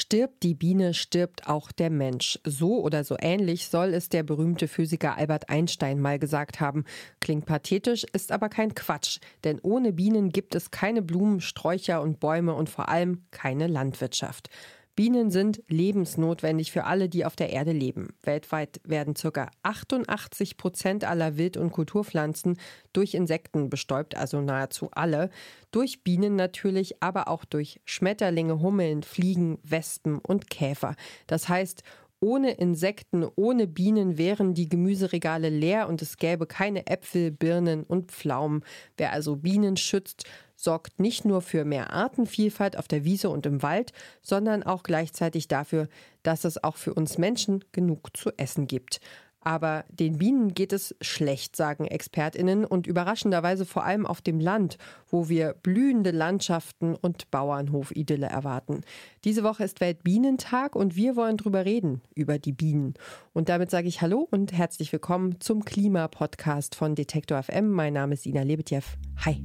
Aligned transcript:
Stirbt 0.00 0.44
die 0.44 0.54
Biene, 0.54 0.94
stirbt 0.94 1.48
auch 1.48 1.72
der 1.72 1.90
Mensch. 1.90 2.38
So 2.44 2.84
oder 2.84 3.02
so 3.02 3.16
ähnlich 3.18 3.66
soll 3.66 3.94
es 3.94 4.08
der 4.08 4.22
berühmte 4.22 4.68
Physiker 4.68 5.18
Albert 5.18 5.48
Einstein 5.50 5.98
mal 5.98 6.20
gesagt 6.20 6.60
haben. 6.60 6.84
Klingt 7.18 7.46
pathetisch, 7.46 8.04
ist 8.12 8.30
aber 8.30 8.48
kein 8.48 8.76
Quatsch. 8.76 9.18
Denn 9.42 9.58
ohne 9.60 9.92
Bienen 9.92 10.28
gibt 10.28 10.54
es 10.54 10.70
keine 10.70 11.02
Blumen, 11.02 11.40
Sträucher 11.40 12.00
und 12.00 12.20
Bäume 12.20 12.54
und 12.54 12.70
vor 12.70 12.88
allem 12.88 13.24
keine 13.32 13.66
Landwirtschaft. 13.66 14.50
Bienen 14.98 15.30
sind 15.30 15.62
lebensnotwendig 15.68 16.72
für 16.72 16.82
alle, 16.82 17.08
die 17.08 17.24
auf 17.24 17.36
der 17.36 17.50
Erde 17.50 17.70
leben. 17.70 18.08
Weltweit 18.24 18.80
werden 18.82 19.14
ca. 19.14 19.48
88 19.62 20.56
Prozent 20.56 21.04
aller 21.04 21.36
Wild- 21.36 21.56
und 21.56 21.70
Kulturpflanzen 21.70 22.58
durch 22.92 23.14
Insekten 23.14 23.70
bestäubt, 23.70 24.16
also 24.16 24.40
nahezu 24.40 24.88
alle. 24.90 25.30
Durch 25.70 26.02
Bienen 26.02 26.34
natürlich, 26.34 27.00
aber 27.00 27.28
auch 27.28 27.44
durch 27.44 27.80
Schmetterlinge, 27.84 28.60
Hummeln, 28.60 29.04
Fliegen, 29.04 29.58
Wespen 29.62 30.18
und 30.18 30.50
Käfer. 30.50 30.96
Das 31.28 31.48
heißt, 31.48 31.84
ohne 32.18 32.50
Insekten, 32.54 33.24
ohne 33.36 33.68
Bienen 33.68 34.18
wären 34.18 34.52
die 34.52 34.68
Gemüseregale 34.68 35.48
leer 35.48 35.88
und 35.88 36.02
es 36.02 36.16
gäbe 36.16 36.46
keine 36.46 36.88
Äpfel, 36.88 37.30
Birnen 37.30 37.84
und 37.84 38.10
Pflaumen. 38.10 38.64
Wer 38.96 39.12
also 39.12 39.36
Bienen 39.36 39.76
schützt, 39.76 40.24
sorgt 40.58 40.98
nicht 40.98 41.24
nur 41.24 41.40
für 41.40 41.64
mehr 41.64 41.92
Artenvielfalt 41.92 42.76
auf 42.76 42.88
der 42.88 43.04
Wiese 43.04 43.30
und 43.30 43.46
im 43.46 43.62
Wald, 43.62 43.92
sondern 44.22 44.64
auch 44.64 44.82
gleichzeitig 44.82 45.46
dafür, 45.46 45.88
dass 46.24 46.44
es 46.44 46.62
auch 46.62 46.76
für 46.76 46.94
uns 46.94 47.16
Menschen 47.16 47.64
genug 47.70 48.16
zu 48.16 48.30
essen 48.36 48.66
gibt. 48.66 49.00
Aber 49.40 49.84
den 49.88 50.18
Bienen 50.18 50.52
geht 50.52 50.72
es 50.72 50.96
schlecht, 51.00 51.54
sagen 51.54 51.86
Expertinnen 51.86 52.64
und 52.64 52.88
überraschenderweise 52.88 53.64
vor 53.64 53.84
allem 53.84 54.04
auf 54.04 54.20
dem 54.20 54.40
Land, 54.40 54.78
wo 55.06 55.28
wir 55.28 55.54
blühende 55.62 56.10
Landschaften 56.10 56.96
und 56.96 57.30
Bauernhofidylle 57.30 58.26
erwarten. 58.26 58.80
Diese 59.24 59.44
Woche 59.44 59.62
ist 59.62 59.80
Weltbienentag 59.80 60.74
und 60.74 60.96
wir 60.96 61.14
wollen 61.14 61.36
drüber 61.36 61.64
reden, 61.64 62.02
über 62.16 62.40
die 62.40 62.52
Bienen. 62.52 62.94
Und 63.32 63.48
damit 63.48 63.70
sage 63.70 63.86
ich 63.86 64.02
Hallo 64.02 64.26
und 64.28 64.52
herzlich 64.52 64.92
willkommen 64.92 65.40
zum 65.40 65.64
Klimapodcast 65.64 66.74
von 66.74 66.96
Detektor 66.96 67.40
FM. 67.40 67.70
Mein 67.70 67.92
Name 67.92 68.14
ist 68.14 68.26
Ina 68.26 68.42
Lebetjew. 68.42 68.82
Hi. 69.24 69.44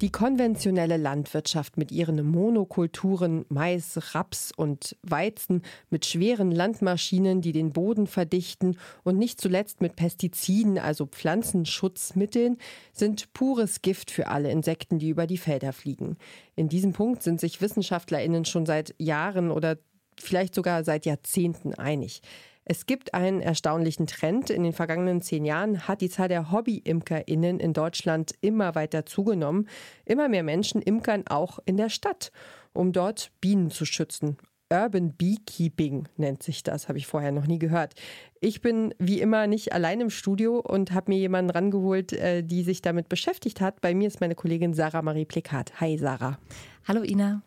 Die 0.00 0.10
konventionelle 0.10 0.96
Landwirtschaft 0.96 1.76
mit 1.76 1.92
ihren 1.92 2.24
Monokulturen 2.26 3.44
Mais, 3.50 4.14
Raps 4.14 4.50
und 4.50 4.96
Weizen, 5.02 5.60
mit 5.90 6.06
schweren 6.06 6.50
Landmaschinen, 6.50 7.42
die 7.42 7.52
den 7.52 7.74
Boden 7.74 8.06
verdichten 8.06 8.78
und 9.02 9.18
nicht 9.18 9.42
zuletzt 9.42 9.82
mit 9.82 9.96
Pestiziden, 9.96 10.78
also 10.78 11.04
Pflanzenschutzmitteln, 11.04 12.56
sind 12.94 13.30
pures 13.34 13.82
Gift 13.82 14.10
für 14.10 14.28
alle 14.28 14.50
Insekten, 14.50 14.98
die 14.98 15.10
über 15.10 15.26
die 15.26 15.36
Felder 15.36 15.74
fliegen. 15.74 16.16
In 16.56 16.70
diesem 16.70 16.94
Punkt 16.94 17.22
sind 17.22 17.38
sich 17.38 17.60
Wissenschaftlerinnen 17.60 18.46
schon 18.46 18.64
seit 18.64 18.94
Jahren 18.96 19.50
oder 19.50 19.76
vielleicht 20.18 20.54
sogar 20.54 20.82
seit 20.82 21.04
Jahrzehnten 21.04 21.74
einig. 21.74 22.22
Es 22.70 22.86
gibt 22.86 23.14
einen 23.14 23.40
erstaunlichen 23.40 24.06
Trend. 24.06 24.48
In 24.48 24.62
den 24.62 24.72
vergangenen 24.72 25.20
zehn 25.20 25.44
Jahren 25.44 25.88
hat 25.88 26.00
die 26.00 26.08
Zahl 26.08 26.28
der 26.28 26.52
Hobby-ImkerInnen 26.52 27.58
in 27.58 27.72
Deutschland 27.72 28.32
immer 28.42 28.76
weiter 28.76 29.04
zugenommen. 29.04 29.68
Immer 30.04 30.28
mehr 30.28 30.44
Menschen 30.44 30.80
imkern 30.80 31.24
auch 31.26 31.58
in 31.64 31.76
der 31.76 31.88
Stadt, 31.88 32.30
um 32.72 32.92
dort 32.92 33.32
Bienen 33.40 33.72
zu 33.72 33.84
schützen. 33.84 34.36
Urban 34.72 35.16
Beekeeping 35.16 36.06
nennt 36.16 36.44
sich 36.44 36.62
das, 36.62 36.86
habe 36.86 36.98
ich 36.98 37.08
vorher 37.08 37.32
noch 37.32 37.48
nie 37.48 37.58
gehört. 37.58 37.94
Ich 38.40 38.60
bin 38.60 38.94
wie 39.00 39.20
immer 39.20 39.48
nicht 39.48 39.72
allein 39.72 40.00
im 40.00 40.10
Studio 40.10 40.60
und 40.60 40.92
habe 40.92 41.10
mir 41.10 41.18
jemanden 41.18 41.50
rangeholt, 41.50 42.12
äh, 42.12 42.44
die 42.44 42.62
sich 42.62 42.82
damit 42.82 43.08
beschäftigt 43.08 43.60
hat. 43.60 43.80
Bei 43.80 43.96
mir 43.96 44.06
ist 44.06 44.20
meine 44.20 44.36
Kollegin 44.36 44.74
Sarah 44.74 45.02
Marie 45.02 45.24
Plekat. 45.24 45.80
Hi 45.80 45.98
Sarah. 45.98 46.38
Hallo 46.86 47.02
Ina. 47.02 47.42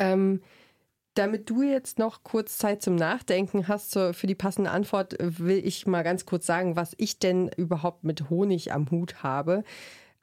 Ähm, 0.00 0.40
damit 1.14 1.48
du 1.48 1.62
jetzt 1.62 1.98
noch 1.98 2.22
kurz 2.22 2.58
Zeit 2.58 2.82
zum 2.82 2.96
Nachdenken 2.96 3.68
hast 3.68 3.92
für 3.92 4.26
die 4.26 4.34
passende 4.34 4.70
Antwort, 4.70 5.16
will 5.20 5.64
ich 5.64 5.86
mal 5.86 6.02
ganz 6.02 6.26
kurz 6.26 6.46
sagen, 6.46 6.76
was 6.76 6.94
ich 6.98 7.18
denn 7.18 7.48
überhaupt 7.56 8.04
mit 8.04 8.30
Honig 8.30 8.72
am 8.72 8.90
Hut 8.90 9.22
habe. 9.22 9.64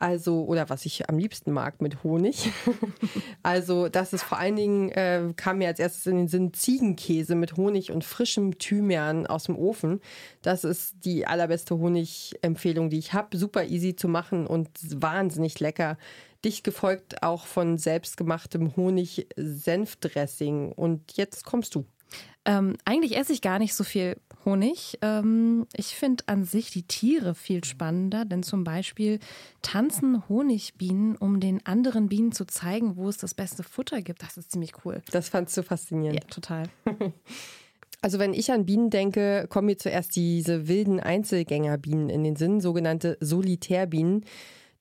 Also, 0.02 0.46
oder 0.46 0.68
was 0.68 0.88
ich 0.88 1.08
am 1.10 1.20
liebsten 1.20 1.52
mag 1.52 1.80
mit 1.80 2.04
Honig. 2.04 2.50
also, 3.44 3.88
das 3.88 4.14
ist 4.14 4.24
vor 4.24 4.40
allen 4.40 4.56
Dingen, 4.56 4.90
äh, 4.90 5.32
kam 5.36 5.60
mir 5.60 5.68
als 5.68 5.78
erstes 5.80 6.08
in 6.08 6.18
den 6.18 6.28
Sinn 6.28 6.54
Ziegenkäse 6.56 7.36
mit 7.36 7.56
Honig 7.56 7.92
und 7.92 8.04
frischem 8.04 8.58
Thymian 8.58 9.28
aus 9.28 9.44
dem 9.44 9.56
Ofen. 9.56 10.02
Das 10.42 10.64
ist 10.64 10.96
die 11.06 11.28
allerbeste 11.28 11.78
Honigempfehlung, 11.78 12.90
die 12.90 12.98
ich 12.98 13.14
habe. 13.14 13.38
Super 13.38 13.66
easy 13.66 13.96
zu 13.96 14.08
machen 14.08 14.48
und 14.48 14.70
wahnsinnig 15.00 15.60
lecker. 15.60 16.00
Dicht 16.44 16.64
gefolgt 16.64 17.22
auch 17.22 17.46
von 17.46 17.78
selbstgemachtem 17.78 18.76
Honig-Senfdressing. 18.76 20.72
Und 20.72 21.16
jetzt 21.16 21.46
kommst 21.46 21.76
du. 21.76 21.86
Ähm, 22.46 22.76
eigentlich 22.86 23.18
esse 23.18 23.34
ich 23.34 23.42
gar 23.42 23.60
nicht 23.60 23.76
so 23.76 23.84
viel 23.84 24.18
Honig. 24.46 24.98
Ähm, 25.02 25.68
ich 25.76 25.96
finde 25.96 26.24
an 26.28 26.44
sich 26.44 26.72
die 26.72 26.84
Tiere 26.84 27.36
viel 27.36 27.64
spannender, 27.64 28.26
denn 28.26 28.42
zum 28.42 28.64
Beispiel 28.64 29.20
tanzen 29.62 30.28
Honigbienen, 30.28 31.16
um 31.16 31.40
den 31.40 31.66
anderen 31.66 32.10
Bienen 32.10 32.32
zu 32.32 32.46
zeigen, 32.46 32.98
wo 32.98 33.10
es 33.10 33.18
das 33.18 33.34
beste 33.36 33.64
Futter 33.64 34.02
gibt. 34.02 34.24
Das 34.24 34.38
ist 34.38 34.52
ziemlich 34.52 34.74
cool. 34.84 35.02
Das 35.12 35.30
fandst 35.30 35.56
du 35.58 35.64
faszinierend. 35.64 36.24
Ja, 36.24 36.30
total. 36.30 36.64
Also 38.04 38.18
wenn 38.18 38.34
ich 38.34 38.52
an 38.52 38.66
Bienen 38.66 38.90
denke, 38.90 39.46
kommen 39.48 39.68
mir 39.68 39.78
zuerst 39.78 40.16
diese 40.16 40.68
wilden 40.68 41.00
Einzelgängerbienen 41.00 42.10
in 42.10 42.24
den 42.24 42.36
Sinn, 42.36 42.60
sogenannte 42.60 43.16
Solitärbienen 43.20 44.26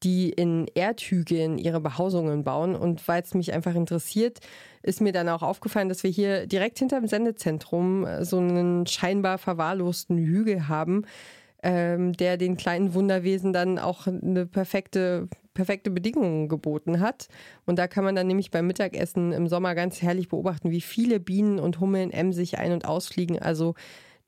die 0.03 0.31
in 0.31 0.67
Erdhügeln 0.75 1.59
ihre 1.59 1.81
Behausungen 1.81 2.45
bauen. 2.45 2.75
Und 2.75 3.07
weil 3.07 3.23
es 3.23 3.35
mich 3.35 3.53
einfach 3.53 3.75
interessiert, 3.75 4.41
ist 4.83 5.01
mir 5.01 5.13
dann 5.13 5.29
auch 5.29 5.43
aufgefallen, 5.43 5.89
dass 5.89 6.03
wir 6.03 6.11
hier 6.11 6.47
direkt 6.47 6.79
hinter 6.79 7.01
dem 7.01 7.09
Sendezentrum 7.09 8.07
äh, 8.07 8.25
so 8.25 8.39
einen 8.39 8.87
scheinbar 8.87 9.39
verwahrlosten 9.39 10.19
Hügel 10.19 10.69
haben, 10.69 11.05
ähm, 11.63 12.15
der 12.15 12.37
den 12.37 12.57
kleinen 12.57 12.95
Wunderwesen 12.95 13.53
dann 13.53 13.79
auch 13.79 14.07
eine 14.07 14.47
perfekte, 14.47 15.29
perfekte 15.53 15.91
Bedingungen 15.91 16.49
geboten 16.49 17.01
hat. 17.01 17.29
Und 17.67 17.79
da 17.79 17.87
kann 17.87 18.05
man 18.05 18.17
dann 18.17 18.27
nämlich 18.27 18.51
beim 18.51 18.67
Mittagessen 18.67 19.33
im 19.33 19.49
Sommer 19.49 19.75
ganz 19.75 20.01
herrlich 20.01 20.29
beobachten, 20.29 20.71
wie 20.71 20.81
viele 20.81 21.21
Bienen 21.21 21.59
und 21.59 21.81
Hummeln 21.81 22.11
emsig 22.11 22.59
ein- 22.59 22.73
und 22.73 22.87
ausfliegen. 22.87 23.39
Also 23.39 23.75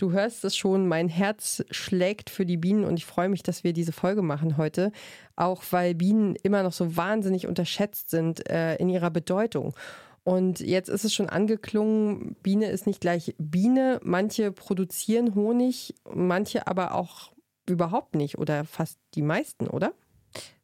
Du 0.02 0.10
hörst 0.10 0.44
es 0.44 0.56
schon, 0.56 0.88
mein 0.88 1.08
Herz 1.08 1.62
schlägt 1.70 2.28
für 2.28 2.44
die 2.44 2.56
Bienen 2.56 2.82
und 2.82 2.96
ich 2.96 3.06
freue 3.06 3.28
mich, 3.28 3.44
dass 3.44 3.62
wir 3.62 3.72
diese 3.72 3.92
Folge 3.92 4.20
machen 4.20 4.56
heute. 4.56 4.90
Auch 5.36 5.62
weil 5.70 5.94
Bienen 5.94 6.34
immer 6.42 6.64
noch 6.64 6.72
so 6.72 6.96
wahnsinnig 6.96 7.46
unterschätzt 7.46 8.10
sind 8.10 8.50
äh, 8.50 8.74
in 8.78 8.88
ihrer 8.88 9.10
Bedeutung. 9.10 9.76
Und 10.24 10.58
jetzt 10.58 10.88
ist 10.88 11.04
es 11.04 11.14
schon 11.14 11.28
angeklungen, 11.28 12.34
Biene 12.42 12.66
ist 12.66 12.88
nicht 12.88 13.00
gleich 13.00 13.36
Biene. 13.38 14.00
Manche 14.02 14.50
produzieren 14.50 15.36
Honig, 15.36 15.94
manche 16.12 16.66
aber 16.66 16.96
auch 16.96 17.30
überhaupt 17.68 18.16
nicht 18.16 18.38
oder 18.38 18.64
fast 18.64 18.98
die 19.14 19.22
meisten, 19.22 19.68
oder? 19.68 19.92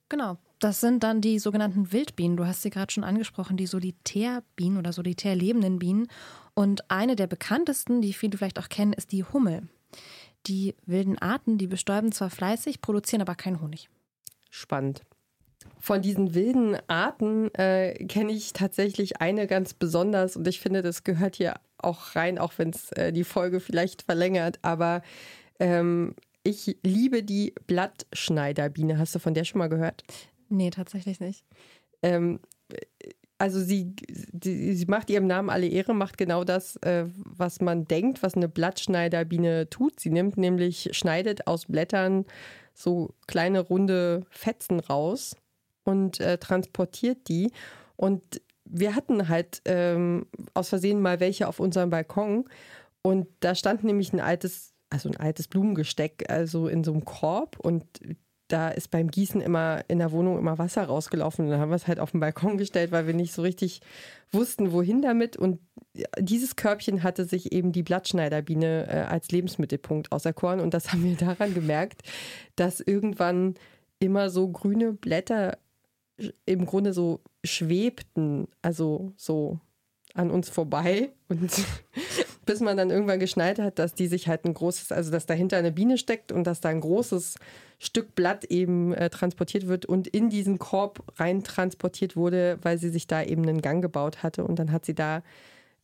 Genau. 0.09 0.37
Das 0.59 0.81
sind 0.81 1.05
dann 1.05 1.21
die 1.21 1.39
sogenannten 1.39 1.93
Wildbienen. 1.93 2.37
Du 2.37 2.47
hast 2.47 2.63
sie 2.63 2.71
gerade 2.71 2.93
schon 2.93 3.05
angesprochen, 3.05 3.57
die 3.57 3.67
Solitärbienen 3.67 4.79
oder 4.79 4.93
solitär 4.93 5.37
lebenden 5.37 5.79
Bienen. 5.79 6.09
Und 6.55 6.91
eine 6.91 7.15
der 7.15 7.29
bekanntesten, 7.29 8.01
die 8.03 8.13
viele 8.13 8.37
vielleicht 8.37 8.59
auch 8.59 8.69
kennen, 8.69 8.93
ist 8.93 9.13
die 9.13 9.25
Hummel. 9.25 9.69
Die 10.47 10.75
wilden 10.87 11.19
Arten, 11.19 11.59
die 11.59 11.67
bestäuben 11.67 12.11
zwar 12.11 12.31
fleißig, 12.31 12.81
produzieren 12.81 13.23
aber 13.23 13.35
keinen 13.35 13.61
Honig. 13.61 13.89
Spannend. 14.51 15.03
Von 15.79 16.03
diesen 16.03 16.35
wilden 16.35 16.77
Arten 16.89 17.53
äh, 17.55 17.95
kenne 18.07 18.33
ich 18.33 18.53
tatsächlich 18.53 19.21
eine 19.21 19.47
ganz 19.47 19.75
besonders 19.75 20.37
und 20.37 20.47
ich 20.49 20.61
finde, 20.61 20.83
das 20.83 21.05
gehört 21.05 21.37
hier 21.37 21.55
auch 21.79 22.17
rein, 22.17 22.39
auch 22.39 22.53
wenn 22.57 22.71
es 22.71 22.91
äh, 22.93 23.13
die 23.13 23.25
Folge 23.25 23.61
vielleicht 23.61 24.03
verlängert. 24.03 24.59
Aber 24.63 25.03
ähm, 25.61 26.15
ich 26.43 26.79
liebe 26.83 27.23
die 27.23 27.55
Blattschneiderbiene. 27.67 28.99
Hast 28.99 29.15
du 29.15 29.19
von 29.19 29.35
der 29.35 29.45
schon 29.45 29.59
mal 29.59 29.69
gehört? 29.69 30.03
Nee, 30.49 30.71
tatsächlich 30.71 31.21
nicht. 31.21 31.45
Ähm, 32.03 32.41
also 33.39 33.61
sie, 33.61 33.95
die, 34.33 34.75
sie 34.75 34.87
macht 34.87 35.11
ihrem 35.11 35.27
Namen 35.27 35.49
alle 35.49 35.69
Ehre, 35.69 35.95
macht 35.95 36.19
genau 36.19 36.45
das, 36.45 36.77
äh, 36.77 37.07
was 37.15 37.61
man 37.61 37.85
denkt, 37.85 38.23
was 38.23 38.35
eine 38.35 38.49
Blattschneiderbiene 38.49 39.71
tut. 39.71 40.01
Sie 40.01 40.11
nimmt 40.11 40.37
nämlich, 40.37 40.91
schneidet 40.93 41.47
aus 41.47 41.67
Blättern 41.67 42.25
so 42.75 43.15
kleine 43.27 43.61
runde 43.61 44.25
Fetzen 44.31 44.81
raus 44.81 45.37
und 45.85 46.21
äh, 46.21 46.39
transportiert 46.39 47.29
die. 47.29 47.53
Und 47.97 48.41
wir 48.65 48.95
hatten 48.95 49.29
halt 49.29 49.63
ähm, 49.65 50.27
aus 50.55 50.69
Versehen 50.69 51.01
mal 51.01 51.21
welche 51.21 51.49
auf 51.49 51.61
unserem 51.61 51.91
Balkon 51.91 52.45
und 53.03 53.29
da 53.41 53.55
stand 53.55 53.85
nämlich 53.85 54.13
ein 54.13 54.21
altes, 54.21 54.75
also 54.91 55.09
ein 55.09 55.17
altes 55.17 55.49
Blumengesteck, 55.49 56.31
also 56.31 56.69
in 56.69 56.85
so 56.85 56.93
einem 56.93 57.05
Korb 57.05 57.59
und 57.59 57.85
da 58.49 58.69
ist 58.71 58.91
beim 58.91 59.11
Gießen 59.11 59.41
immer 59.41 59.85
in 59.89 59.99
der 59.99 60.11
Wohnung 60.11 60.39
immer 60.39 60.59
Wasser 60.59 60.85
rausgelaufen. 60.85 61.45
Und 61.45 61.51
dann 61.51 61.61
haben 61.61 61.71
wir 61.71 61.77
es 61.77 61.87
halt 61.87 62.01
auf 62.01 62.13
den 62.13 62.21
Balkon 62.21 62.57
gestellt, 62.57 62.93
weil 62.93 63.07
wir 63.07 63.15
nicht 63.15 63.33
so 63.33 63.43
richtig 63.43 63.81
wussten, 64.33 64.73
wohin 64.73 65.03
damit. 65.03 65.37
Und 65.37 65.61
dieses 66.19 66.57
Körbchen 66.57 67.03
hatte 67.03 67.25
sich 67.25 67.53
eben 67.53 67.73
die 67.73 67.83
Blattschneiderbiene 67.83 68.89
äh, 68.89 69.01
als 69.09 69.31
Lebensmittelpunkt 69.31 70.13
auserkoren. 70.13 70.61
Und 70.61 70.75
das 70.75 70.93
haben 70.93 71.05
wir 71.05 71.17
daran 71.17 71.55
gemerkt, 71.55 72.03
dass 72.57 72.81
irgendwann 72.81 73.55
immer 73.99 74.31
so 74.31 74.49
grüne 74.49 74.93
Blätter 74.93 75.59
im 76.47 76.67
Grunde 76.67 76.93
so 76.93 77.21
schwebten, 77.45 78.49
also 78.63 79.13
so 79.17 79.61
an 80.15 80.31
uns 80.31 80.49
vorbei. 80.49 81.11
Und 81.29 81.51
bis 82.49 82.61
man 82.61 82.79
dann 82.79 82.89
irgendwann 82.89 83.21
geschnallt 83.21 83.59
hat, 83.59 83.79
dass 83.79 83.93
die 83.93 84.07
sich 84.07 84.27
halt 84.27 84.47
ein 84.47 84.55
großes, 84.55 84.91
also 84.91 85.11
dass 85.11 85.27
dahinter 85.27 85.59
eine 85.59 85.71
Biene 85.71 85.99
steckt 85.99 86.33
und 86.33 86.45
dass 86.47 86.63
da 86.63 86.71
ein 86.71 86.81
großes 86.81 87.35
Stück 87.79 88.15
Blatt 88.15 88.45
eben 88.47 88.95
äh, 88.95 89.11
transportiert 89.11 89.69
wird 89.69 89.85
und 89.85 90.09
in 90.09 90.31
diesen 90.31 90.59
Korb 90.59 91.03
rein 91.17 91.45
transportiert 91.45 92.17
wurde, 92.17 92.59
weil 92.63 92.79
sie 92.79 92.89
sich 92.89 93.07
da 93.07 93.23
eben 93.23 93.43
einen 93.43 93.61
Gang 93.61 93.83
gebaut 93.83 94.23
hatte 94.23 94.45
und 94.45 94.59
dann 94.59 94.73
hat 94.73 94.87
sie 94.87 94.95
da 94.95 95.23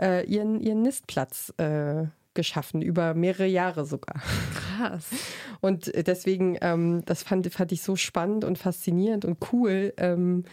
äh, 0.00 0.24
ihren, 0.24 0.58
ihren 0.58 0.80
Nistplatz 0.80 1.52
äh, 1.58 2.06
geschaffen, 2.32 2.80
über 2.80 3.12
mehrere 3.12 3.46
Jahre 3.46 3.84
sogar. 3.84 4.22
Krass. 4.54 5.10
Und 5.60 5.92
deswegen, 6.06 6.58
ähm, 6.62 7.02
das 7.04 7.22
fand, 7.22 7.46
fand 7.52 7.72
ich 7.72 7.82
so 7.82 7.94
spannend 7.94 8.44
und 8.44 8.58
faszinierend 8.58 9.24
und 9.24 9.38
cool. 9.52 9.94
Ähm, 9.96 10.44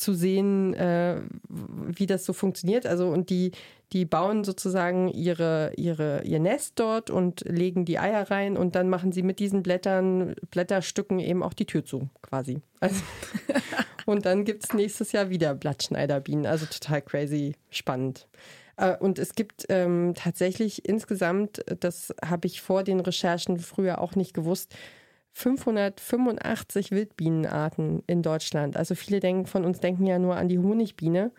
zu 0.00 0.14
sehen, 0.14 0.74
äh, 0.74 1.20
wie 1.48 2.06
das 2.06 2.24
so 2.24 2.32
funktioniert. 2.32 2.86
Also 2.86 3.08
und 3.08 3.30
die, 3.30 3.52
die 3.92 4.04
bauen 4.04 4.44
sozusagen 4.44 5.08
ihre, 5.08 5.72
ihre, 5.76 6.22
ihr 6.24 6.40
Nest 6.40 6.74
dort 6.76 7.10
und 7.10 7.42
legen 7.46 7.84
die 7.84 7.98
Eier 7.98 8.30
rein 8.30 8.56
und 8.56 8.74
dann 8.74 8.88
machen 8.88 9.12
sie 9.12 9.22
mit 9.22 9.38
diesen 9.38 9.62
Blättern, 9.62 10.34
Blätterstücken 10.50 11.18
eben 11.18 11.42
auch 11.42 11.52
die 11.52 11.66
Tür 11.66 11.84
zu, 11.84 12.08
quasi. 12.22 12.60
Also, 12.80 13.02
und 14.06 14.26
dann 14.26 14.44
gibt 14.44 14.64
es 14.64 14.72
nächstes 14.72 15.12
Jahr 15.12 15.30
wieder 15.30 15.54
Blattschneiderbienen. 15.54 16.46
Also 16.46 16.66
total 16.66 17.02
crazy, 17.02 17.54
spannend. 17.70 18.26
Äh, 18.76 18.96
und 18.96 19.18
es 19.18 19.34
gibt 19.34 19.66
ähm, 19.68 20.14
tatsächlich 20.16 20.88
insgesamt, 20.88 21.62
das 21.80 22.14
habe 22.24 22.46
ich 22.46 22.62
vor 22.62 22.82
den 22.82 23.00
Recherchen 23.00 23.58
früher 23.58 24.00
auch 24.00 24.16
nicht 24.16 24.34
gewusst, 24.34 24.74
585 25.40 26.90
Wildbienenarten 26.90 28.02
in 28.06 28.22
Deutschland. 28.22 28.76
Also 28.76 28.94
viele 28.94 29.20
denken, 29.20 29.46
von 29.46 29.64
uns 29.64 29.80
denken 29.80 30.06
ja 30.06 30.18
nur 30.18 30.36
an 30.36 30.48
die 30.48 30.58
Honigbiene. 30.58 31.32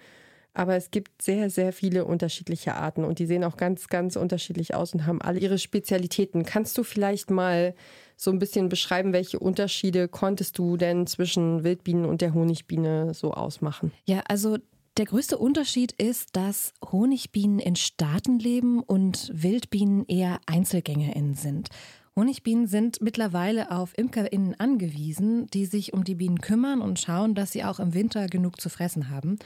Aber 0.54 0.76
es 0.76 0.92
gibt 0.92 1.22
sehr, 1.22 1.50
sehr 1.50 1.72
viele 1.72 2.04
unterschiedliche 2.04 2.76
Arten 2.76 3.06
und 3.06 3.20
die 3.20 3.26
sehen 3.26 3.46
auch 3.46 3.56
ganz, 3.56 3.88
ganz 3.88 4.18
unterschiedlich 4.18 4.76
aus 4.76 4.94
und 4.94 5.06
haben 5.06 5.22
alle 5.22 5.40
ihre 5.40 5.58
Spezialitäten. 5.58 6.44
Kannst 6.44 6.78
du 6.78 6.84
vielleicht 6.84 7.32
mal 7.32 7.74
so 8.18 8.32
ein 8.32 8.40
bisschen 8.40 8.68
beschreiben, 8.68 9.14
welche 9.14 9.40
Unterschiede 9.40 10.10
konntest 10.10 10.58
du 10.58 10.76
denn 10.76 11.08
zwischen 11.08 11.64
Wildbienen 11.64 12.06
und 12.06 12.20
der 12.20 12.34
Honigbiene 12.34 13.14
so 13.14 13.32
ausmachen? 13.32 13.94
Ja, 14.06 14.24
also 14.28 14.58
der 14.98 15.06
größte 15.06 15.38
Unterschied 15.38 15.94
ist, 15.94 16.36
dass 16.36 16.74
Honigbienen 16.92 17.60
in 17.60 17.78
Staaten 17.78 18.38
leben 18.38 18.82
und 18.82 19.32
Wildbienen 19.34 20.06
eher 20.08 20.42
EinzelgängerInnen 20.48 21.36
sind. 21.36 21.70
Honigbienen 22.16 22.68
sind 22.68 23.02
mittlerweile 23.02 23.72
auf 23.72 23.98
ImkerInnen 23.98 24.60
angewiesen, 24.60 25.48
die 25.48 25.66
sich 25.66 25.94
um 25.94 26.04
die 26.04 26.16
Bienen 26.16 26.42
kümmern 26.42 26.82
und 26.82 27.00
schauen, 27.00 27.36
dass 27.36 27.52
sie 27.52 27.64
auch 27.64 27.80
im 27.80 27.94
Winter 27.94 28.28
genug 28.28 28.60
zu 28.60 28.70
fressen 28.70 29.10
haben. 29.10 29.40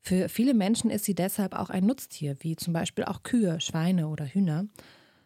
Für 0.00 0.28
viele 0.28 0.54
Menschen 0.54 0.90
ist 0.90 1.04
sie 1.04 1.14
deshalb 1.14 1.54
auch 1.54 1.70
ein 1.70 1.84
Nutztier, 1.84 2.36
wie 2.40 2.56
zum 2.56 2.72
Beispiel 2.72 3.04
auch 3.04 3.22
Kühe, 3.24 3.60
Schweine 3.60 4.08
oder 4.08 4.24
Hühner. 4.24 4.66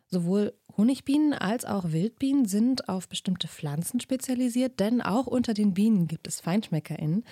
Sowohl 0.08 0.54
Honigbienen 0.76 1.34
als 1.34 1.64
auch 1.64 1.92
Wildbienen 1.92 2.46
sind 2.46 2.88
auf 2.88 3.08
bestimmte 3.08 3.46
Pflanzen 3.46 4.00
spezialisiert, 4.00 4.80
denn 4.80 5.00
auch 5.00 5.26
unter 5.26 5.54
den 5.54 5.74
Bienen 5.74 6.08
gibt 6.08 6.26
es 6.26 6.40
FeinschmeckerInnen. 6.40 7.24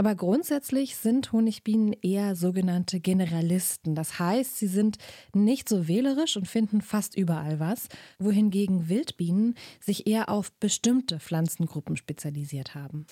Aber 0.00 0.14
grundsätzlich 0.14 0.94
sind 0.94 1.32
Honigbienen 1.32 1.92
eher 1.92 2.36
sogenannte 2.36 3.00
Generalisten. 3.00 3.96
Das 3.96 4.20
heißt, 4.20 4.56
sie 4.56 4.68
sind 4.68 4.96
nicht 5.34 5.68
so 5.68 5.88
wählerisch 5.88 6.36
und 6.36 6.46
finden 6.46 6.82
fast 6.82 7.16
überall 7.16 7.58
was, 7.58 7.88
wohingegen 8.20 8.88
Wildbienen 8.88 9.56
sich 9.80 10.06
eher 10.06 10.28
auf 10.28 10.52
bestimmte 10.52 11.18
Pflanzengruppen 11.18 11.96
spezialisiert 11.96 12.76
haben. 12.76 13.06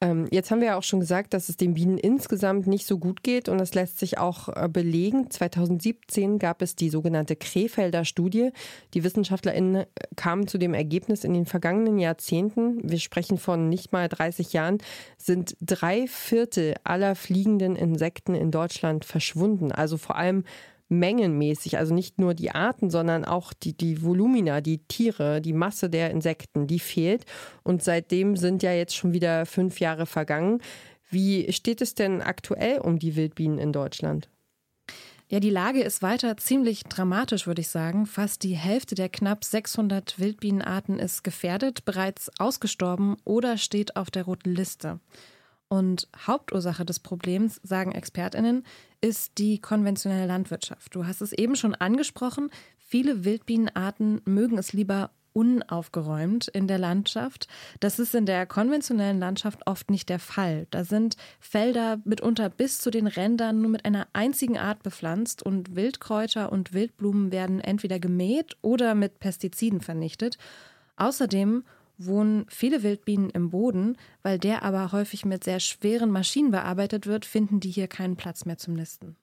Ähm, 0.00 0.28
jetzt 0.30 0.52
haben 0.52 0.60
wir 0.60 0.68
ja 0.68 0.78
auch 0.78 0.84
schon 0.84 1.00
gesagt, 1.00 1.34
dass 1.34 1.48
es 1.48 1.56
den 1.56 1.74
Bienen 1.74 1.98
insgesamt 1.98 2.68
nicht 2.68 2.86
so 2.86 2.98
gut 2.98 3.24
geht 3.24 3.48
und 3.48 3.58
das 3.58 3.74
lässt 3.74 3.98
sich 3.98 4.18
auch 4.18 4.48
äh, 4.48 4.68
belegen. 4.68 5.28
2017 5.28 6.38
gab 6.38 6.62
es 6.62 6.76
die 6.76 6.88
sogenannte 6.88 7.34
Krefelder 7.34 8.04
Studie. 8.04 8.50
Die 8.94 9.02
WissenschaftlerInnen 9.02 9.74
äh, 9.74 9.86
kamen 10.14 10.46
zu 10.46 10.56
dem 10.56 10.72
Ergebnis, 10.72 11.24
in 11.24 11.34
den 11.34 11.46
vergangenen 11.46 11.98
Jahrzehnten, 11.98 12.78
wir 12.88 13.00
sprechen 13.00 13.38
von 13.38 13.68
nicht 13.68 13.92
mal 13.92 14.08
30 14.08 14.52
Jahren, 14.52 14.78
sind 15.16 15.56
drei 15.60 16.06
Viertel 16.06 16.74
aller 16.84 17.16
fliegenden 17.16 17.74
Insekten 17.74 18.36
in 18.36 18.52
Deutschland 18.52 19.04
verschwunden. 19.04 19.72
Also 19.72 19.96
vor 19.96 20.16
allem 20.16 20.44
mengenmäßig, 20.88 21.78
also 21.78 21.94
nicht 21.94 22.18
nur 22.18 22.34
die 22.34 22.50
Arten, 22.50 22.90
sondern 22.90 23.24
auch 23.24 23.52
die, 23.52 23.76
die 23.76 24.02
Volumina, 24.02 24.60
die 24.60 24.78
Tiere, 24.78 25.40
die 25.40 25.52
Masse 25.52 25.90
der 25.90 26.10
Insekten, 26.10 26.66
die 26.66 26.78
fehlt. 26.78 27.24
Und 27.62 27.82
seitdem 27.82 28.36
sind 28.36 28.62
ja 28.62 28.72
jetzt 28.72 28.96
schon 28.96 29.12
wieder 29.12 29.46
fünf 29.46 29.80
Jahre 29.80 30.06
vergangen. 30.06 30.60
Wie 31.10 31.52
steht 31.52 31.80
es 31.80 31.94
denn 31.94 32.22
aktuell 32.22 32.78
um 32.80 32.98
die 32.98 33.16
Wildbienen 33.16 33.58
in 33.58 33.72
Deutschland? 33.72 34.28
Ja, 35.30 35.40
die 35.40 35.50
Lage 35.50 35.82
ist 35.82 36.00
weiter 36.00 36.38
ziemlich 36.38 36.84
dramatisch, 36.84 37.46
würde 37.46 37.60
ich 37.60 37.68
sagen. 37.68 38.06
Fast 38.06 38.42
die 38.44 38.56
Hälfte 38.56 38.94
der 38.94 39.10
knapp 39.10 39.44
600 39.44 40.18
Wildbienenarten 40.18 40.98
ist 40.98 41.22
gefährdet, 41.22 41.84
bereits 41.84 42.30
ausgestorben 42.38 43.16
oder 43.24 43.58
steht 43.58 43.96
auf 43.96 44.10
der 44.10 44.24
roten 44.24 44.54
Liste. 44.54 45.00
Und 45.68 46.08
Hauptursache 46.26 46.84
des 46.84 46.98
Problems, 46.98 47.60
sagen 47.62 47.92
Expertinnen, 47.92 48.64
ist 49.00 49.38
die 49.38 49.60
konventionelle 49.60 50.26
Landwirtschaft. 50.26 50.94
Du 50.94 51.06
hast 51.06 51.20
es 51.20 51.32
eben 51.32 51.56
schon 51.56 51.74
angesprochen, 51.74 52.50
viele 52.78 53.24
Wildbienenarten 53.24 54.22
mögen 54.24 54.56
es 54.56 54.72
lieber 54.72 55.10
unaufgeräumt 55.38 56.48
in 56.48 56.66
der 56.66 56.78
Landschaft. 56.78 57.46
Das 57.78 58.00
ist 58.00 58.14
in 58.14 58.26
der 58.26 58.44
konventionellen 58.44 59.20
Landschaft 59.20 59.66
oft 59.66 59.90
nicht 59.90 60.08
der 60.08 60.18
Fall. 60.18 60.66
Da 60.70 60.82
sind 60.82 61.16
Felder 61.38 62.00
mitunter 62.04 62.48
bis 62.48 62.78
zu 62.78 62.90
den 62.90 63.06
Rändern 63.06 63.60
nur 63.60 63.70
mit 63.70 63.84
einer 63.84 64.08
einzigen 64.14 64.58
Art 64.58 64.82
bepflanzt 64.82 65.42
und 65.44 65.76
Wildkräuter 65.76 66.50
und 66.50 66.72
Wildblumen 66.72 67.30
werden 67.30 67.60
entweder 67.60 68.00
gemäht 68.00 68.56
oder 68.62 68.96
mit 68.96 69.20
Pestiziden 69.20 69.80
vernichtet. 69.80 70.38
Außerdem 70.96 71.62
wohnen 71.98 72.46
viele 72.48 72.82
Wildbienen 72.82 73.30
im 73.30 73.50
Boden, 73.50 73.96
weil 74.22 74.38
der 74.38 74.62
aber 74.62 74.92
häufig 74.92 75.24
mit 75.24 75.44
sehr 75.44 75.60
schweren 75.60 76.10
Maschinen 76.10 76.50
bearbeitet 76.50 77.06
wird, 77.06 77.26
finden 77.26 77.60
die 77.60 77.70
hier 77.70 77.88
keinen 77.88 78.16
Platz 78.16 78.44
mehr 78.44 78.56
zum 78.56 78.74
Nisten. 78.74 79.16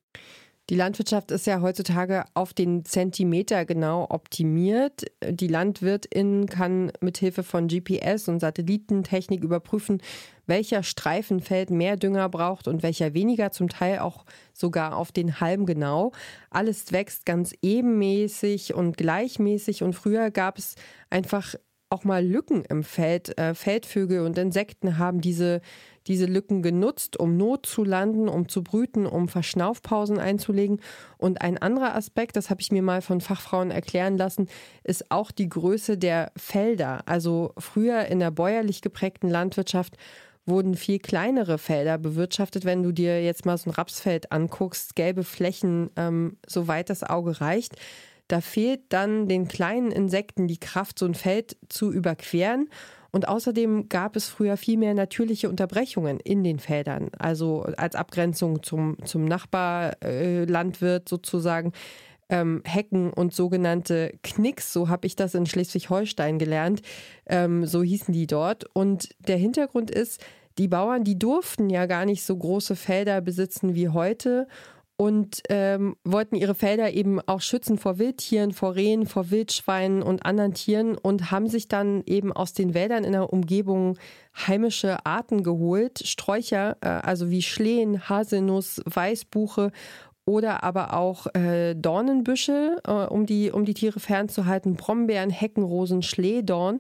Die 0.71 0.75
Landwirtschaft 0.75 1.29
ist 1.29 1.45
ja 1.45 1.61
heutzutage 1.61 2.25
auf 2.33 2.51
den 2.51 2.85
Zentimeter 2.85 3.65
genau 3.65 4.07
optimiert. 4.09 5.05
Die 5.23 5.47
Landwirtin 5.47 6.47
kann 6.47 6.91
mit 7.01 7.19
Hilfe 7.19 7.43
von 7.43 7.67
GPS 7.67 8.27
und 8.27 8.39
Satellitentechnik 8.39 9.43
überprüfen, 9.43 10.01
welcher 10.47 10.81
Streifenfeld 10.81 11.69
mehr 11.69 11.97
Dünger 11.97 12.29
braucht 12.29 12.67
und 12.67 12.81
welcher 12.81 13.13
weniger, 13.13 13.51
zum 13.51 13.69
Teil 13.69 13.99
auch 13.99 14.25
sogar 14.53 14.97
auf 14.97 15.11
den 15.11 15.39
Halm 15.39 15.67
genau. 15.67 16.13
Alles 16.49 16.91
wächst 16.91 17.27
ganz 17.27 17.53
ebenmäßig 17.61 18.73
und 18.73 18.97
gleichmäßig 18.97 19.83
und 19.83 19.93
früher 19.93 20.31
gab 20.31 20.57
es 20.57 20.73
einfach 21.11 21.53
auch 21.89 22.03
mal 22.03 22.25
Lücken 22.25 22.65
im 22.65 22.83
Feld. 22.83 23.37
Äh, 23.37 23.53
Feldvögel 23.53 24.21
und 24.21 24.37
Insekten 24.37 24.97
haben 24.97 25.21
diese, 25.21 25.61
diese 26.07 26.25
Lücken 26.25 26.61
genutzt, 26.61 27.17
um 27.17 27.37
Not 27.37 27.65
zu 27.65 27.83
landen, 27.83 28.27
um 28.27 28.49
zu 28.49 28.63
brüten, 28.63 29.05
um 29.05 29.27
Verschnaufpausen 29.27 30.19
einzulegen. 30.19 30.79
Und 31.17 31.41
ein 31.41 31.57
anderer 31.57 31.95
Aspekt, 31.95 32.35
das 32.35 32.49
habe 32.49 32.61
ich 32.61 32.71
mir 32.71 32.81
mal 32.81 33.01
von 33.01 33.21
Fachfrauen 33.21 33.71
erklären 33.71 34.17
lassen, 34.17 34.47
ist 34.83 35.11
auch 35.11 35.31
die 35.31 35.49
Größe 35.49 35.97
der 35.97 36.31
Felder. 36.35 37.03
Also 37.05 37.53
früher 37.57 38.05
in 38.05 38.19
der 38.19 38.31
bäuerlich 38.31 38.81
geprägten 38.81 39.29
Landwirtschaft 39.29 39.97
wurden 40.47 40.75
viel 40.75 40.99
kleinere 40.99 41.57
Felder 41.57 41.97
bewirtschaftet. 41.97 42.65
Wenn 42.65 42.83
du 42.83 42.91
dir 42.91 43.23
jetzt 43.23 43.45
mal 43.45 43.57
so 43.57 43.69
ein 43.69 43.73
Rapsfeld 43.73 44.31
anguckst, 44.31 44.95
gelbe 44.95 45.23
Flächen, 45.23 45.89
ähm, 45.95 46.37
soweit 46.47 46.89
das 46.89 47.03
Auge 47.03 47.41
reicht 47.41 47.75
da 48.27 48.41
fehlt 48.41 48.81
dann 48.89 49.27
den 49.27 49.47
kleinen 49.47 49.91
Insekten 49.91 50.47
die 50.47 50.59
Kraft, 50.59 50.99
so 50.99 51.05
ein 51.05 51.15
Feld 51.15 51.57
zu 51.69 51.91
überqueren. 51.91 52.69
Und 53.11 53.29
außerdem 53.29 53.87
gab 53.87 54.17
es 54.17 54.27
früher 54.27 54.57
viel 54.57 54.77
mehr 54.77 54.93
natürliche 54.93 55.49
Unterbrechungen 55.49 56.19
in 56.19 56.43
den 56.43 56.59
Feldern, 56.59 57.11
also 57.17 57.61
als 57.77 57.95
Abgrenzung 57.95 58.61
zum, 58.61 58.97
zum 59.05 59.23
Nachbarlandwirt 59.25 61.07
sozusagen. 61.07 61.71
Ähm, 62.27 62.63
Hecken 62.65 63.13
und 63.13 63.35
sogenannte 63.35 64.11
Knicks, 64.23 64.73
so 64.73 64.89
habe 64.89 65.05
ich 65.05 65.15
das 65.15 65.35
in 65.35 65.45
Schleswig-Holstein 65.45 66.39
gelernt, 66.39 66.81
ähm, 67.27 67.67
so 67.67 67.83
hießen 67.83 68.15
die 68.15 68.25
dort. 68.25 68.65
Und 68.73 69.09
der 69.19 69.37
Hintergrund 69.37 69.91
ist, 69.91 70.19
die 70.57 70.67
Bauern, 70.67 71.03
die 71.03 71.19
durften 71.19 71.69
ja 71.69 71.85
gar 71.85 72.05
nicht 72.05 72.23
so 72.23 72.35
große 72.35 72.75
Felder 72.75 73.21
besitzen 73.21 73.75
wie 73.75 73.89
heute 73.89 74.47
und 74.97 75.41
ähm, 75.49 75.97
wollten 76.05 76.35
ihre 76.35 76.55
Felder 76.55 76.91
eben 76.91 77.19
auch 77.21 77.41
schützen 77.41 77.77
vor 77.77 77.99
Wildtieren, 77.99 78.53
vor 78.53 78.75
Rehen, 78.75 79.05
vor 79.05 79.29
Wildschweinen 79.29 80.01
und 80.01 80.25
anderen 80.25 80.53
Tieren 80.53 80.97
und 80.97 81.31
haben 81.31 81.47
sich 81.47 81.67
dann 81.67 82.03
eben 82.05 82.31
aus 82.31 82.53
den 82.53 82.73
Wäldern 82.73 83.03
in 83.03 83.11
der 83.11 83.33
Umgebung 83.33 83.97
heimische 84.47 85.05
Arten 85.05 85.43
geholt, 85.43 85.99
Sträucher, 86.05 86.77
äh, 86.81 86.87
also 86.87 87.29
wie 87.29 87.41
Schlehen, 87.41 88.07
Haselnuss, 88.07 88.81
Weißbuche 88.85 89.71
oder 90.25 90.63
aber 90.63 90.93
auch 90.93 91.27
äh, 91.35 91.75
Dornenbüsche, 91.75 92.81
äh, 92.85 92.91
um, 92.91 93.25
die, 93.25 93.51
um 93.51 93.65
die 93.65 93.73
Tiere 93.73 93.99
fernzuhalten, 93.99 94.75
Brombeeren, 94.75 95.29
Heckenrosen, 95.29 96.03
Schlehdorn. 96.03 96.79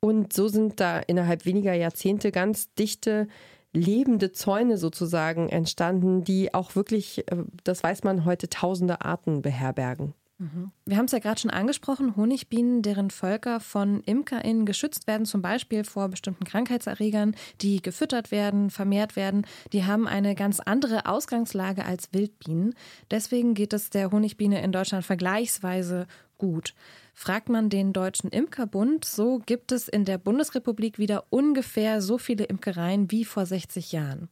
Und 0.00 0.34
so 0.34 0.48
sind 0.48 0.80
da 0.80 0.98
innerhalb 0.98 1.46
weniger 1.46 1.72
Jahrzehnte 1.72 2.30
ganz 2.30 2.72
dichte 2.74 3.26
lebende 3.74 4.32
Zäune 4.32 4.78
sozusagen 4.78 5.48
entstanden, 5.48 6.24
die 6.24 6.54
auch 6.54 6.76
wirklich, 6.76 7.28
äh, 7.30 7.44
das 7.64 7.82
weiß 7.82 8.04
man 8.04 8.24
heute, 8.24 8.48
tausende 8.48 9.02
Arten 9.02 9.42
beherbergen. 9.42 10.14
Mhm. 10.38 10.72
Wir 10.84 10.96
haben 10.96 11.04
es 11.04 11.12
ja 11.12 11.20
gerade 11.20 11.40
schon 11.40 11.50
angesprochen, 11.50 12.16
Honigbienen, 12.16 12.82
deren 12.82 13.10
Völker 13.10 13.60
von 13.60 14.02
ImkerInnen 14.02 14.66
geschützt 14.66 15.06
werden, 15.06 15.26
zum 15.26 15.42
Beispiel 15.42 15.84
vor 15.84 16.08
bestimmten 16.08 16.44
Krankheitserregern, 16.44 17.36
die 17.60 17.80
gefüttert 17.80 18.30
werden, 18.30 18.70
vermehrt 18.70 19.16
werden, 19.16 19.46
die 19.72 19.84
haben 19.84 20.08
eine 20.08 20.34
ganz 20.34 20.60
andere 20.60 21.06
Ausgangslage 21.06 21.84
als 21.84 22.12
Wildbienen. 22.12 22.74
Deswegen 23.10 23.54
geht 23.54 23.72
es 23.72 23.90
der 23.90 24.10
Honigbiene 24.10 24.62
in 24.62 24.72
Deutschland 24.72 25.04
vergleichsweise 25.04 26.06
gut. 26.36 26.74
Fragt 27.14 27.48
man 27.48 27.70
den 27.70 27.92
Deutschen 27.92 28.28
Imkerbund, 28.30 29.04
so 29.04 29.38
gibt 29.38 29.70
es 29.70 29.86
in 29.86 30.04
der 30.04 30.18
Bundesrepublik 30.18 30.98
wieder 30.98 31.24
ungefähr 31.30 32.02
so 32.02 32.18
viele 32.18 32.44
Imkereien 32.44 33.10
wie 33.12 33.24
vor 33.24 33.46
60 33.46 33.92
Jahren. 33.92 34.28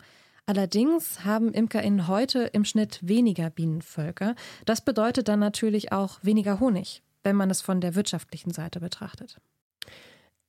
Allerdings 0.46 1.24
haben 1.24 1.54
ImkerInnen 1.54 2.08
heute 2.08 2.40
im 2.52 2.64
Schnitt 2.64 2.98
weniger 3.00 3.50
Bienenvölker. 3.50 4.34
Das 4.66 4.84
bedeutet 4.84 5.28
dann 5.28 5.38
natürlich 5.38 5.92
auch 5.92 6.18
weniger 6.22 6.58
Honig, 6.58 7.04
wenn 7.22 7.36
man 7.36 7.50
es 7.50 7.62
von 7.62 7.80
der 7.80 7.94
wirtschaftlichen 7.94 8.50
Seite 8.52 8.80
betrachtet. 8.80 9.38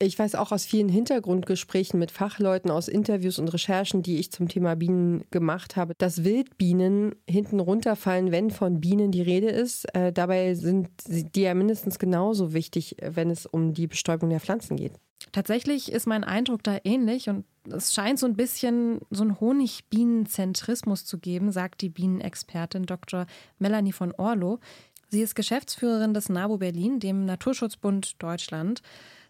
Ich 0.00 0.18
weiß 0.18 0.34
auch 0.34 0.50
aus 0.50 0.64
vielen 0.64 0.88
Hintergrundgesprächen 0.88 2.00
mit 2.00 2.10
Fachleuten, 2.10 2.70
aus 2.70 2.88
Interviews 2.88 3.38
und 3.38 3.48
Recherchen, 3.48 4.02
die 4.02 4.18
ich 4.18 4.32
zum 4.32 4.48
Thema 4.48 4.74
Bienen 4.74 5.24
gemacht 5.30 5.76
habe, 5.76 5.94
dass 5.96 6.24
Wildbienen 6.24 7.14
hinten 7.28 7.60
runterfallen, 7.60 8.32
wenn 8.32 8.50
von 8.50 8.80
Bienen 8.80 9.12
die 9.12 9.22
Rede 9.22 9.48
ist. 9.48 9.84
Äh, 9.94 10.12
dabei 10.12 10.54
sind 10.54 10.88
die 11.06 11.42
ja 11.42 11.54
mindestens 11.54 12.00
genauso 12.00 12.52
wichtig, 12.52 12.96
wenn 13.00 13.30
es 13.30 13.46
um 13.46 13.72
die 13.72 13.86
Bestäubung 13.86 14.30
der 14.30 14.40
Pflanzen 14.40 14.76
geht. 14.76 14.94
Tatsächlich 15.30 15.90
ist 15.90 16.06
mein 16.06 16.24
Eindruck 16.24 16.62
da 16.64 16.78
ähnlich 16.84 17.28
und 17.28 17.44
es 17.70 17.94
scheint 17.94 18.18
so 18.18 18.26
ein 18.26 18.36
bisschen 18.36 19.00
so 19.10 19.22
einen 19.22 19.40
Honigbienenzentrismus 19.40 21.04
zu 21.04 21.18
geben, 21.18 21.50
sagt 21.52 21.80
die 21.82 21.88
Bienenexpertin 21.88 22.84
Dr. 22.84 23.26
Melanie 23.58 23.92
von 23.92 24.12
Orlo. 24.12 24.58
Sie 25.08 25.22
ist 25.22 25.34
Geschäftsführerin 25.34 26.14
des 26.14 26.28
NABU 26.28 26.58
Berlin, 26.58 26.98
dem 26.98 27.24
Naturschutzbund 27.24 28.22
Deutschland. 28.22 28.82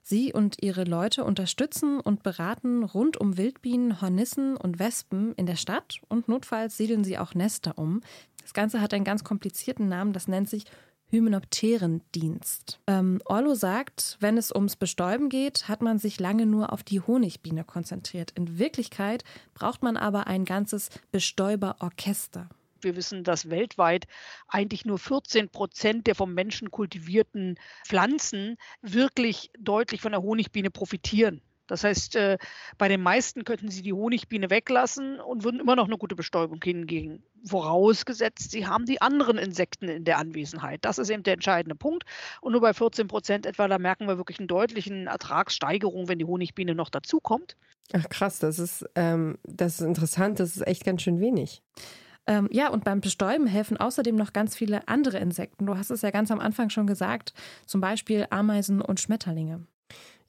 Sie 0.06 0.34
und 0.34 0.62
ihre 0.62 0.84
Leute 0.84 1.24
unterstützen 1.24 1.98
und 1.98 2.22
beraten 2.22 2.84
rund 2.84 3.16
um 3.16 3.38
Wildbienen, 3.38 4.02
Hornissen 4.02 4.54
und 4.54 4.78
Wespen 4.78 5.32
in 5.36 5.46
der 5.46 5.56
Stadt 5.56 6.02
und 6.08 6.28
notfalls 6.28 6.76
siedeln 6.76 7.04
sie 7.04 7.16
auch 7.16 7.34
Nester 7.34 7.78
um. 7.78 8.02
Das 8.42 8.52
Ganze 8.52 8.82
hat 8.82 8.92
einen 8.92 9.04
ganz 9.04 9.24
komplizierten 9.24 9.88
Namen, 9.88 10.12
das 10.12 10.28
nennt 10.28 10.50
sich 10.50 10.66
Hymenopterendienst. 11.10 12.80
Ähm, 12.86 13.22
Orlo 13.24 13.54
sagt, 13.54 14.18
wenn 14.20 14.36
es 14.36 14.54
ums 14.54 14.76
Bestäuben 14.76 15.30
geht, 15.30 15.68
hat 15.68 15.80
man 15.80 15.98
sich 15.98 16.20
lange 16.20 16.44
nur 16.44 16.70
auf 16.70 16.82
die 16.82 17.00
Honigbiene 17.00 17.64
konzentriert. 17.64 18.32
In 18.32 18.58
Wirklichkeit 18.58 19.24
braucht 19.54 19.82
man 19.82 19.96
aber 19.96 20.26
ein 20.26 20.44
ganzes 20.44 20.90
Bestäuberorchester. 21.12 22.50
Wir 22.84 22.96
wissen, 22.96 23.24
dass 23.24 23.50
weltweit 23.50 24.06
eigentlich 24.48 24.84
nur 24.84 24.98
14 24.98 25.48
Prozent 25.48 26.06
der 26.06 26.14
vom 26.14 26.34
Menschen 26.34 26.70
kultivierten 26.70 27.58
Pflanzen 27.86 28.56
wirklich 28.82 29.50
deutlich 29.58 30.00
von 30.00 30.12
der 30.12 30.22
Honigbiene 30.22 30.70
profitieren. 30.70 31.42
Das 31.66 31.82
heißt, 31.82 32.16
äh, 32.16 32.38
bei 32.76 32.88
den 32.88 33.00
meisten 33.00 33.44
könnten 33.44 33.70
Sie 33.70 33.82
die 33.82 33.92
Honigbiene 33.92 34.50
weglassen 34.50 35.18
und 35.18 35.44
würden 35.44 35.60
immer 35.60 35.76
noch 35.76 35.86
eine 35.86 35.96
gute 35.96 36.14
Bestäubung 36.14 36.60
hingehen. 36.62 37.22
Vorausgesetzt, 37.46 38.50
Sie 38.50 38.66
haben 38.66 38.84
die 38.84 39.00
anderen 39.00 39.38
Insekten 39.38 39.88
in 39.88 40.04
der 40.04 40.18
Anwesenheit. 40.18 40.84
Das 40.84 40.98
ist 40.98 41.10
eben 41.10 41.22
der 41.22 41.34
entscheidende 41.34 41.74
Punkt. 41.74 42.04
Und 42.40 42.52
nur 42.52 42.60
bei 42.60 42.74
14 42.74 43.08
Prozent 43.08 43.46
etwa, 43.46 43.66
da 43.66 43.78
merken 43.78 44.06
wir 44.06 44.18
wirklich 44.18 44.38
einen 44.38 44.48
deutlichen 44.48 45.06
Ertragssteigerung, 45.06 46.08
wenn 46.08 46.18
die 46.18 46.26
Honigbiene 46.26 46.74
noch 46.74 46.90
dazukommt. 46.90 47.56
Ach 47.92 48.08
krass, 48.08 48.38
das 48.38 48.58
ist, 48.58 48.86
ähm, 48.94 49.38
das 49.44 49.80
ist 49.80 49.86
interessant. 49.86 50.40
Das 50.40 50.56
ist 50.56 50.66
echt 50.66 50.84
ganz 50.84 51.02
schön 51.02 51.20
wenig. 51.20 51.62
Ähm, 52.26 52.48
ja, 52.50 52.70
und 52.70 52.84
beim 52.84 53.00
Bestäuben 53.00 53.46
helfen 53.46 53.76
außerdem 53.76 54.16
noch 54.16 54.32
ganz 54.32 54.56
viele 54.56 54.88
andere 54.88 55.18
Insekten. 55.18 55.66
Du 55.66 55.76
hast 55.76 55.90
es 55.90 56.02
ja 56.02 56.10
ganz 56.10 56.30
am 56.30 56.40
Anfang 56.40 56.70
schon 56.70 56.86
gesagt, 56.86 57.34
zum 57.66 57.80
Beispiel 57.80 58.26
Ameisen 58.30 58.80
und 58.80 59.00
Schmetterlinge. 59.00 59.66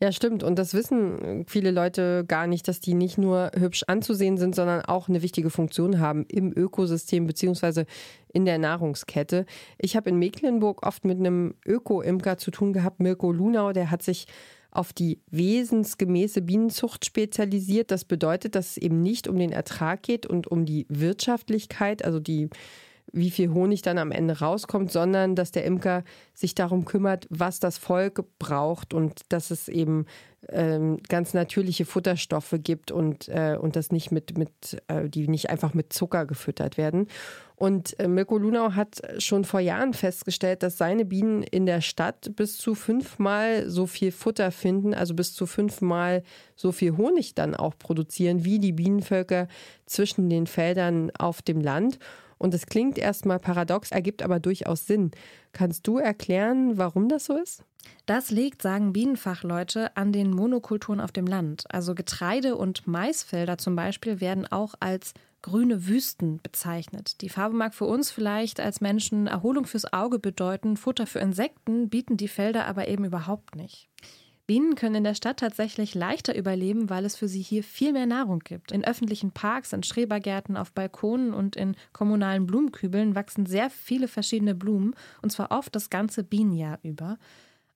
Ja, 0.01 0.11
stimmt. 0.11 0.43
Und 0.43 0.59
das 0.59 0.73
wissen 0.73 1.45
viele 1.47 1.71
Leute 1.71 2.25
gar 2.27 2.47
nicht, 2.47 2.67
dass 2.67 2.81
die 2.81 2.93
nicht 2.93 3.17
nur 3.17 3.51
hübsch 3.57 3.83
anzusehen 3.87 4.37
sind, 4.37 4.53
sondern 4.53 4.81
auch 4.81 5.07
eine 5.07 5.21
wichtige 5.21 5.49
Funktion 5.49 6.01
haben 6.01 6.25
im 6.27 6.51
Ökosystem 6.53 7.25
beziehungsweise 7.25 7.85
in 8.33 8.43
der 8.43 8.57
Nahrungskette. 8.57 9.45
Ich 9.77 9.95
habe 9.95 10.09
in 10.09 10.19
Mecklenburg 10.19 10.85
oft 10.85 11.05
mit 11.05 11.17
einem 11.17 11.55
Öko-Imker 11.65 12.37
zu 12.37 12.51
tun 12.51 12.73
gehabt, 12.73 12.99
Mirko 12.99 13.31
Lunau, 13.31 13.71
der 13.71 13.89
hat 13.89 14.03
sich 14.03 14.27
auf 14.75 14.93
die 14.93 15.19
wesensgemäße 15.31 16.41
Bienenzucht 16.41 17.05
spezialisiert. 17.05 17.91
Das 17.91 18.05
bedeutet, 18.05 18.55
dass 18.55 18.71
es 18.71 18.77
eben 18.77 19.01
nicht 19.01 19.27
um 19.27 19.37
den 19.37 19.51
Ertrag 19.51 20.03
geht 20.03 20.25
und 20.25 20.47
um 20.47 20.65
die 20.65 20.85
Wirtschaftlichkeit, 20.89 22.03
also 22.03 22.19
die 22.19 22.49
wie 23.13 23.31
viel 23.31 23.53
Honig 23.53 23.81
dann 23.81 23.97
am 23.97 24.11
Ende 24.11 24.39
rauskommt, 24.39 24.91
sondern 24.91 25.35
dass 25.35 25.51
der 25.51 25.63
Imker 25.63 26.03
sich 26.33 26.53
darum 26.53 26.85
kümmert, 26.85 27.27
was 27.29 27.59
das 27.59 27.77
Volk 27.77 28.23
braucht 28.39 28.93
und 28.93 29.21
dass 29.29 29.51
es 29.51 29.69
eben 29.69 30.05
ähm, 30.49 30.97
ganz 31.07 31.33
natürliche 31.33 31.85
Futterstoffe 31.85 32.55
gibt 32.59 32.91
und, 32.91 33.27
äh, 33.27 33.57
und 33.59 33.75
das 33.75 33.91
nicht 33.91 34.11
mit, 34.11 34.37
mit 34.37 34.81
äh, 34.87 35.09
die 35.09 35.27
nicht 35.27 35.49
einfach 35.49 35.73
mit 35.73 35.93
Zucker 35.93 36.25
gefüttert 36.25 36.77
werden. 36.77 37.07
Und 37.55 37.97
äh, 37.99 38.07
Mirko 38.07 38.37
Lunau 38.37 38.73
hat 38.73 39.01
schon 39.19 39.45
vor 39.45 39.61
Jahren 39.61 39.93
festgestellt, 39.93 40.61
dass 40.61 40.77
seine 40.77 41.05
Bienen 41.05 41.41
in 41.41 41.65
der 41.65 41.81
Stadt 41.81 42.35
bis 42.35 42.57
zu 42.57 42.75
fünfmal 42.75 43.69
so 43.69 43.87
viel 43.87 44.11
Futter 44.11 44.51
finden, 44.51 44.93
also 44.93 45.13
bis 45.13 45.33
zu 45.33 45.45
fünfmal 45.45 46.23
so 46.55 46.71
viel 46.71 46.97
Honig 46.97 47.33
dann 47.33 47.55
auch 47.55 47.77
produzieren, 47.77 48.43
wie 48.43 48.59
die 48.59 48.73
Bienenvölker 48.73 49.47
zwischen 49.85 50.29
den 50.29 50.47
Feldern 50.47 51.11
auf 51.17 51.41
dem 51.41 51.61
Land. 51.61 51.97
Und 52.37 52.53
es 52.53 52.65
klingt 52.65 52.97
erstmal 52.97 53.39
paradox, 53.39 53.91
ergibt 53.91 54.21
aber 54.21 54.39
durchaus 54.41 54.85
Sinn. 54.85 55.11
Kannst 55.53 55.87
du 55.87 55.97
erklären, 55.97 56.77
warum 56.77 57.07
das 57.07 57.25
so 57.25 57.37
ist? 57.37 57.63
Das 58.05 58.29
liegt, 58.29 58.61
sagen 58.61 58.93
Bienenfachleute, 58.93 59.95
an 59.97 60.11
den 60.11 60.31
Monokulturen 60.31 60.99
auf 60.99 61.11
dem 61.11 61.25
Land. 61.25 61.63
Also 61.69 61.95
Getreide- 61.95 62.55
und 62.55 62.87
Maisfelder 62.87 63.57
zum 63.57 63.75
Beispiel 63.75 64.21
werden 64.21 64.45
auch 64.45 64.75
als 64.79 65.13
grüne 65.41 65.87
Wüsten 65.87 66.39
bezeichnet. 66.41 67.21
Die 67.21 67.29
Farbe 67.29 67.55
mag 67.55 67.75
für 67.75 67.85
uns 67.85 68.09
vielleicht 68.09 68.59
als 68.59 68.81
Menschen 68.81 69.27
Erholung 69.27 69.65
fürs 69.65 69.93
Auge 69.93 70.17
bedeuten, 70.17 70.75
Futter 70.75 71.05
für 71.05 71.19
Insekten 71.19 71.89
bieten 71.89 72.17
die 72.17 72.27
Felder 72.27 72.65
aber 72.65 72.87
eben 72.87 73.05
überhaupt 73.05 73.55
nicht. 73.55 73.87
Bienen 74.47 74.75
können 74.75 74.95
in 74.95 75.03
der 75.03 75.15
Stadt 75.15 75.37
tatsächlich 75.37 75.95
leichter 75.95 76.35
überleben, 76.35 76.89
weil 76.89 77.05
es 77.05 77.15
für 77.15 77.27
sie 77.27 77.41
hier 77.41 77.63
viel 77.63 77.93
mehr 77.93 78.05
Nahrung 78.05 78.39
gibt. 78.39 78.71
In 78.71 78.83
öffentlichen 78.83 79.31
Parks, 79.31 79.73
in 79.73 79.81
Schrebergärten, 79.81 80.55
auf 80.55 80.71
Balkonen 80.71 81.33
und 81.33 81.55
in 81.55 81.75
kommunalen 81.93 82.45
Blumenkübeln 82.45 83.15
wachsen 83.15 83.47
sehr 83.47 83.71
viele 83.71 84.07
verschiedene 84.07 84.53
Blumen, 84.53 84.95
und 85.23 85.31
zwar 85.31 85.51
oft 85.51 85.75
das 85.75 85.89
ganze 85.89 86.23
Bienenjahr 86.23 86.77
über. 86.83 87.17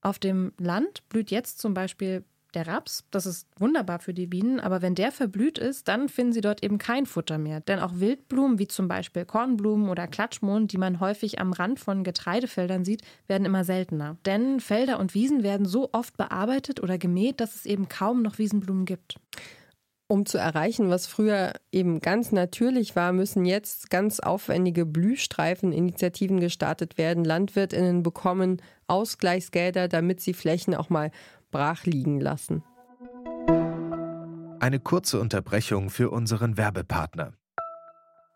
Auf 0.02 0.20
dem 0.20 0.54
Land 0.58 1.08
blüht 1.10 1.32
jetzt 1.32 1.60
zum 1.60 1.74
Beispiel 1.74 2.24
der 2.54 2.68
Raps, 2.68 3.04
das 3.12 3.26
ist 3.26 3.48
wunderbar 3.60 4.00
für 4.00 4.14
die 4.14 4.26
Bienen, 4.26 4.60
aber 4.60 4.82
wenn 4.82 4.96
der 4.96 5.12
verblüht 5.12 5.60
ist, 5.60 5.88
dann 5.88 6.10
finden 6.10 6.34
sie 6.34 6.42
dort 6.42 6.64
eben 6.64 6.78
kein 6.78 7.06
Futter 7.06 7.38
mehr. 7.38 7.62
Denn 7.62 7.80
auch 7.80 7.94
Wildblumen, 7.96 8.58
wie 8.58 8.68
zum 8.68 8.88
Beispiel 8.88 9.26
Kornblumen 9.26 9.90
oder 9.90 10.08
Klatschmohn, 10.08 10.68
die 10.68 10.78
man 10.78 11.00
häufig 11.00 11.40
am 11.40 11.54
Rand 11.54 11.80
von 11.80 12.04
Getreidefeldern 12.04 12.86
sieht, 12.86 13.04
werden 13.28 13.46
immer 13.46 13.64
seltener. 13.64 14.18
Denn 14.26 14.60
Felder 14.60 15.00
und 15.00 15.14
Wiesen 15.14 15.44
werden 15.44 15.66
so 15.68 15.90
oft 15.92 16.18
bearbeitet 16.18 16.82
oder 16.82 16.98
gemäht, 16.98 17.40
dass 17.40 17.56
es 17.56 17.66
eben 17.66 17.88
kaum 17.88 18.22
noch 18.24 18.40
Wiesenblumen 18.40 18.86
gibt. 18.86 19.18
Um 20.12 20.26
zu 20.26 20.40
erreichen, 20.40 20.90
was 20.90 21.06
früher 21.06 21.54
eben 21.72 22.00
ganz 22.00 22.32
natürlich 22.32 22.96
war, 22.96 23.14
müssen 23.14 23.46
jetzt 23.46 23.92
ganz 23.92 24.20
aufwendige 24.20 24.88
Blühstreifeninitiativen 24.88 26.40
gestartet 26.40 26.98
werden. 26.98 27.24
Landwirtinnen 27.24 28.02
bekommen 28.02 28.60
Ausgleichsgelder, 28.88 29.88
damit 29.88 30.20
sie 30.20 30.34
Flächen 30.34 30.74
auch 30.74 30.90
mal 30.90 31.12
brach 31.52 31.86
liegen 31.86 32.20
lassen. 32.20 32.64
Eine 34.60 34.80
kurze 34.80 35.20
Unterbrechung 35.20 35.92
für 35.92 36.10
unseren 36.10 36.58
Werbepartner. 36.58 37.34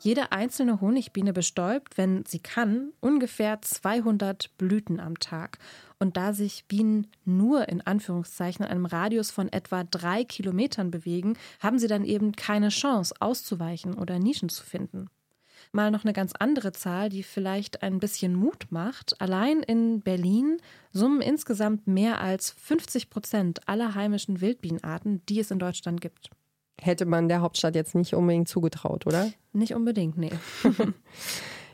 Jede 0.00 0.30
einzelne 0.30 0.80
Honigbiene 0.80 1.32
bestäubt, 1.32 1.98
wenn 1.98 2.24
sie 2.24 2.38
kann, 2.38 2.92
ungefähr 3.00 3.60
200 3.60 4.56
Blüten 4.56 5.00
am 5.00 5.18
Tag. 5.18 5.58
Und 5.98 6.16
da 6.16 6.32
sich 6.32 6.66
Bienen 6.66 7.08
nur 7.24 7.68
in 7.68 7.80
Anführungszeichen 7.80 8.64
in 8.64 8.70
einem 8.70 8.86
Radius 8.86 9.32
von 9.32 9.52
etwa 9.52 9.82
drei 9.82 10.22
Kilometern 10.22 10.92
bewegen, 10.92 11.36
haben 11.58 11.80
sie 11.80 11.88
dann 11.88 12.04
eben 12.04 12.32
keine 12.32 12.68
Chance, 12.68 13.12
auszuweichen 13.18 13.94
oder 13.94 14.20
Nischen 14.20 14.48
zu 14.48 14.62
finden. 14.62 15.10
Mal 15.72 15.90
noch 15.90 16.04
eine 16.04 16.12
ganz 16.12 16.32
andere 16.38 16.70
Zahl, 16.70 17.08
die 17.08 17.24
vielleicht 17.24 17.82
ein 17.82 17.98
bisschen 17.98 18.36
Mut 18.36 18.68
macht. 18.70 19.20
Allein 19.20 19.64
in 19.64 20.00
Berlin 20.00 20.58
summen 20.92 21.20
insgesamt 21.20 21.88
mehr 21.88 22.20
als 22.20 22.52
50 22.52 23.10
Prozent 23.10 23.68
aller 23.68 23.96
heimischen 23.96 24.40
Wildbienenarten, 24.40 25.26
die 25.26 25.40
es 25.40 25.50
in 25.50 25.58
Deutschland 25.58 26.00
gibt 26.00 26.30
hätte 26.80 27.06
man 27.06 27.28
der 27.28 27.40
Hauptstadt 27.40 27.74
jetzt 27.74 27.94
nicht 27.94 28.14
unbedingt 28.14 28.48
zugetraut, 28.48 29.06
oder? 29.06 29.30
Nicht 29.52 29.74
unbedingt, 29.74 30.18
nee. 30.18 30.30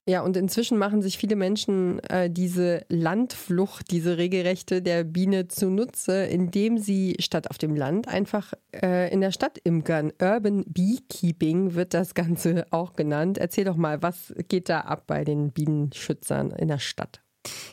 Ja, 0.06 0.20
und 0.20 0.36
inzwischen 0.36 0.76
machen 0.76 1.00
sich 1.00 1.16
viele 1.16 1.34
Menschen 1.34 1.98
äh, 2.10 2.28
diese 2.28 2.84
Landflucht, 2.90 3.90
diese 3.90 4.18
regelrechte 4.18 4.82
der 4.82 5.02
Biene 5.02 5.48
zunutze, 5.48 6.24
indem 6.24 6.76
sie 6.76 7.16
statt 7.20 7.48
auf 7.48 7.56
dem 7.56 7.74
Land 7.74 8.06
einfach 8.06 8.52
äh, 8.74 9.10
in 9.10 9.22
der 9.22 9.32
Stadt 9.32 9.56
imkern. 9.64 10.12
Urban 10.20 10.64
Beekeeping 10.66 11.74
wird 11.74 11.94
das 11.94 12.12
Ganze 12.12 12.66
auch 12.70 12.96
genannt. 12.96 13.38
Erzähl 13.38 13.64
doch 13.64 13.76
mal, 13.76 14.02
was 14.02 14.34
geht 14.48 14.68
da 14.68 14.80
ab 14.80 15.04
bei 15.06 15.24
den 15.24 15.52
Bienenschützern 15.52 16.50
in 16.50 16.68
der 16.68 16.80
Stadt? 16.80 17.23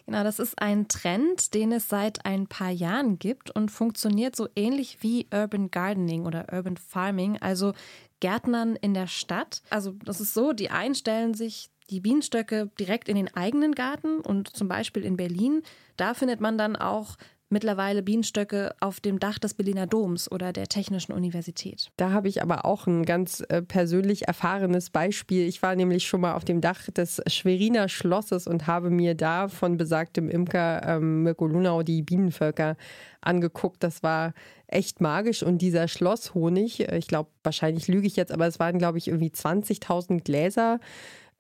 Genau, 0.06 0.24
das 0.24 0.40
ist 0.40 0.62
ein 0.62 0.88
Trend, 0.88 1.54
den 1.54 1.72
es 1.72 1.90
seit 1.90 2.26
ein 2.26 2.48
paar 2.48 2.72
Jahren 2.72 3.20
gibt 3.20 3.52
und 3.52 3.72
funktioniert 3.72 4.36
so 4.36 4.48
ähnlich 4.56 4.98
wie 5.02 5.28
Urban 5.34 5.72
Gardening 5.72 6.26
oder 6.26 6.48
Urban 6.52 6.78
Farming, 6.78 7.38
also 7.38 7.74
Gärtnern 8.20 8.76
in 8.76 8.94
der 8.94 9.08
Stadt. 9.08 9.62
Also 9.70 9.94
das 10.04 10.22
ist 10.22 10.34
so, 10.34 10.54
die 10.54 10.70
einen 10.70 11.34
sich 11.34 11.70
die 11.90 12.00
Bienenstöcke 12.00 12.72
direkt 12.80 13.10
in 13.10 13.16
den 13.16 13.36
eigenen 13.36 13.76
Garten 13.76 14.22
und 14.22 14.56
zum 14.56 14.68
Beispiel 14.68 15.04
in 15.04 15.18
Berlin, 15.18 15.62
da 15.98 16.14
findet 16.14 16.40
man 16.40 16.58
dann 16.58 16.76
auch 16.76 17.18
mittlerweile 17.52 18.02
Bienenstöcke 18.02 18.74
auf 18.80 19.00
dem 19.00 19.20
Dach 19.20 19.40
des 19.40 19.54
Berliner 19.54 19.88
Doms 19.88 20.32
oder 20.32 20.54
der 20.54 20.68
Technischen 20.68 21.14
Universität. 21.14 21.92
Da 21.98 22.12
habe 22.12 22.28
ich 22.28 22.42
aber 22.42 22.66
auch 22.66 22.88
ein 22.88 23.06
ganz 23.06 23.44
äh, 23.50 23.62
persönlich 23.62 24.28
erfahrenes 24.28 24.90
Beispiel. 24.90 25.48
Ich 25.48 25.62
war 25.62 25.76
nämlich 25.76 26.08
schon 26.08 26.22
mal 26.22 26.34
auf 26.34 26.46
dem 26.46 26.62
Dach 26.62 26.90
des 26.90 27.22
Schweriner 27.28 27.90
Schlosses 27.90 28.48
und 28.48 28.68
habe 28.68 28.90
mir 28.90 29.16
da 29.16 29.48
von 29.48 29.78
besagtem 29.78 30.30
Imker 30.30 30.82
ähm, 30.86 31.24
Mirko 31.24 31.48
Lunau 31.48 31.84
die 31.84 32.02
Bienenvölker 32.02 32.78
angeguckt. 33.22 33.84
Das 33.84 34.04
war 34.04 34.34
echt 34.68 35.02
magisch 35.02 35.44
und 35.44 35.60
dieser 35.60 35.88
Schlosshonig, 35.88 36.90
äh, 36.90 36.98
ich 36.98 37.08
glaube, 37.08 37.30
wahrscheinlich 37.44 37.88
lüge 37.88 38.08
ich 38.08 38.16
jetzt, 38.16 38.32
aber 38.32 38.48
es 38.48 38.60
waren, 38.60 38.80
glaube 38.80 38.98
ich, 38.98 39.08
irgendwie 39.08 39.30
20.000 39.30 40.24
Gläser 40.24 40.80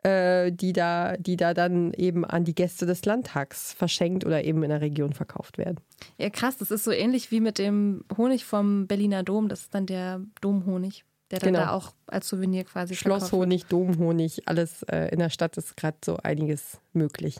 äh, 0.03 0.51
die, 0.51 0.73
da, 0.73 1.15
die 1.17 1.37
da 1.37 1.53
dann 1.53 1.93
eben 1.93 2.25
an 2.25 2.43
die 2.43 2.55
Gäste 2.55 2.85
des 2.85 3.05
Landtags 3.05 3.73
verschenkt 3.73 4.25
oder 4.25 4.43
eben 4.43 4.63
in 4.63 4.69
der 4.69 4.81
Region 4.81 5.13
verkauft 5.13 5.57
werden. 5.57 5.79
Ja, 6.17 6.29
krass, 6.29 6.57
das 6.57 6.71
ist 6.71 6.83
so 6.83 6.91
ähnlich 6.91 7.31
wie 7.31 7.39
mit 7.39 7.57
dem 7.57 8.03
Honig 8.17 8.45
vom 8.45 8.87
Berliner 8.87 9.23
Dom, 9.23 9.47
das 9.47 9.61
ist 9.61 9.75
dann 9.75 9.85
der 9.85 10.21
Domhonig. 10.41 11.05
Der 11.29 11.39
dann 11.39 11.53
genau. 11.53 11.65
da 11.65 11.71
auch 11.71 11.93
als 12.07 12.27
Souvenir 12.27 12.65
quasi 12.65 12.93
Schlosshonig, 12.93 13.65
Domhonig, 13.67 14.49
alles 14.49 14.83
äh, 14.83 15.07
in 15.13 15.19
der 15.19 15.29
Stadt 15.29 15.55
ist 15.55 15.77
gerade 15.77 15.97
so 16.03 16.17
einiges 16.17 16.81
möglich. 16.91 17.37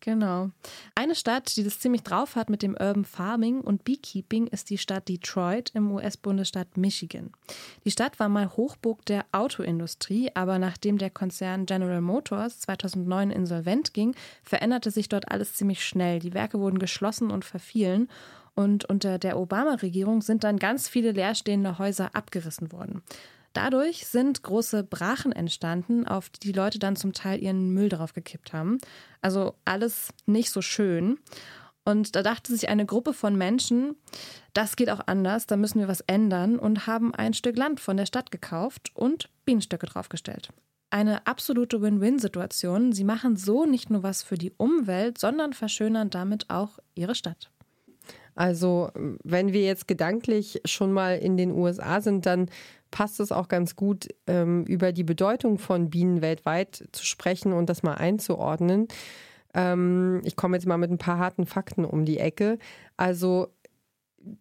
Genau. 0.00 0.50
Eine 0.94 1.14
Stadt, 1.14 1.56
die 1.56 1.64
das 1.64 1.80
ziemlich 1.80 2.02
drauf 2.02 2.36
hat 2.36 2.50
mit 2.50 2.62
dem 2.62 2.72
Urban 2.72 3.04
Farming 3.04 3.60
und 3.60 3.84
Beekeeping, 3.84 4.46
ist 4.46 4.70
die 4.70 4.78
Stadt 4.78 5.08
Detroit 5.08 5.70
im 5.74 5.90
US-Bundesstaat 5.90 6.76
Michigan. 6.76 7.30
Die 7.84 7.90
Stadt 7.90 8.20
war 8.20 8.28
mal 8.28 8.56
Hochburg 8.56 9.04
der 9.06 9.24
Autoindustrie, 9.32 10.30
aber 10.34 10.58
nachdem 10.58 10.98
der 10.98 11.10
Konzern 11.10 11.66
General 11.66 12.00
Motors 12.00 12.60
2009 12.60 13.30
insolvent 13.30 13.92
ging, 13.92 14.14
veränderte 14.42 14.90
sich 14.90 15.08
dort 15.08 15.30
alles 15.30 15.54
ziemlich 15.54 15.84
schnell. 15.84 16.20
Die 16.20 16.34
Werke 16.34 16.60
wurden 16.60 16.78
geschlossen 16.78 17.30
und 17.30 17.44
verfielen. 17.44 18.08
Und 18.54 18.84
unter 18.86 19.18
der 19.18 19.38
Obama-Regierung 19.38 20.20
sind 20.20 20.42
dann 20.42 20.58
ganz 20.58 20.88
viele 20.88 21.12
leerstehende 21.12 21.78
Häuser 21.78 22.10
abgerissen 22.14 22.72
worden. 22.72 23.02
Dadurch 23.58 24.06
sind 24.06 24.44
große 24.44 24.84
Brachen 24.84 25.32
entstanden, 25.32 26.06
auf 26.06 26.30
die 26.30 26.38
die 26.38 26.52
Leute 26.52 26.78
dann 26.78 26.94
zum 26.94 27.12
Teil 27.12 27.42
ihren 27.42 27.70
Müll 27.74 27.88
drauf 27.88 28.12
gekippt 28.12 28.52
haben. 28.52 28.78
Also 29.20 29.56
alles 29.64 30.10
nicht 30.26 30.52
so 30.52 30.62
schön. 30.62 31.18
Und 31.84 32.14
da 32.14 32.22
dachte 32.22 32.52
sich 32.52 32.68
eine 32.68 32.86
Gruppe 32.86 33.12
von 33.12 33.34
Menschen, 33.34 33.96
das 34.52 34.76
geht 34.76 34.90
auch 34.90 35.00
anders, 35.08 35.48
da 35.48 35.56
müssen 35.56 35.80
wir 35.80 35.88
was 35.88 36.02
ändern 36.02 36.56
und 36.56 36.86
haben 36.86 37.12
ein 37.12 37.34
Stück 37.34 37.56
Land 37.56 37.80
von 37.80 37.96
der 37.96 38.06
Stadt 38.06 38.30
gekauft 38.30 38.92
und 38.94 39.28
Bienenstöcke 39.44 39.86
draufgestellt. 39.86 40.50
Eine 40.90 41.26
absolute 41.26 41.82
Win-Win-Situation. 41.82 42.92
Sie 42.92 43.02
machen 43.02 43.34
so 43.34 43.66
nicht 43.66 43.90
nur 43.90 44.04
was 44.04 44.22
für 44.22 44.38
die 44.38 44.52
Umwelt, 44.56 45.18
sondern 45.18 45.52
verschönern 45.52 46.10
damit 46.10 46.48
auch 46.48 46.78
ihre 46.94 47.16
Stadt. 47.16 47.50
Also, 48.38 48.92
wenn 49.24 49.52
wir 49.52 49.62
jetzt 49.62 49.88
gedanklich 49.88 50.60
schon 50.64 50.92
mal 50.92 51.18
in 51.18 51.36
den 51.36 51.50
USA 51.50 52.00
sind, 52.00 52.24
dann 52.24 52.48
passt 52.90 53.20
es 53.20 53.32
auch 53.32 53.48
ganz 53.48 53.76
gut, 53.76 54.08
ähm, 54.26 54.64
über 54.64 54.92
die 54.92 55.04
Bedeutung 55.04 55.58
von 55.58 55.90
Bienen 55.90 56.22
weltweit 56.22 56.88
zu 56.92 57.04
sprechen 57.04 57.52
und 57.52 57.68
das 57.68 57.82
mal 57.82 57.94
einzuordnen. 57.94 58.88
Ähm, 59.54 60.20
ich 60.24 60.36
komme 60.36 60.56
jetzt 60.56 60.66
mal 60.66 60.78
mit 60.78 60.90
ein 60.90 60.98
paar 60.98 61.18
harten 61.18 61.46
Fakten 61.46 61.84
um 61.84 62.04
die 62.04 62.18
Ecke. 62.18 62.58
Also 62.96 63.48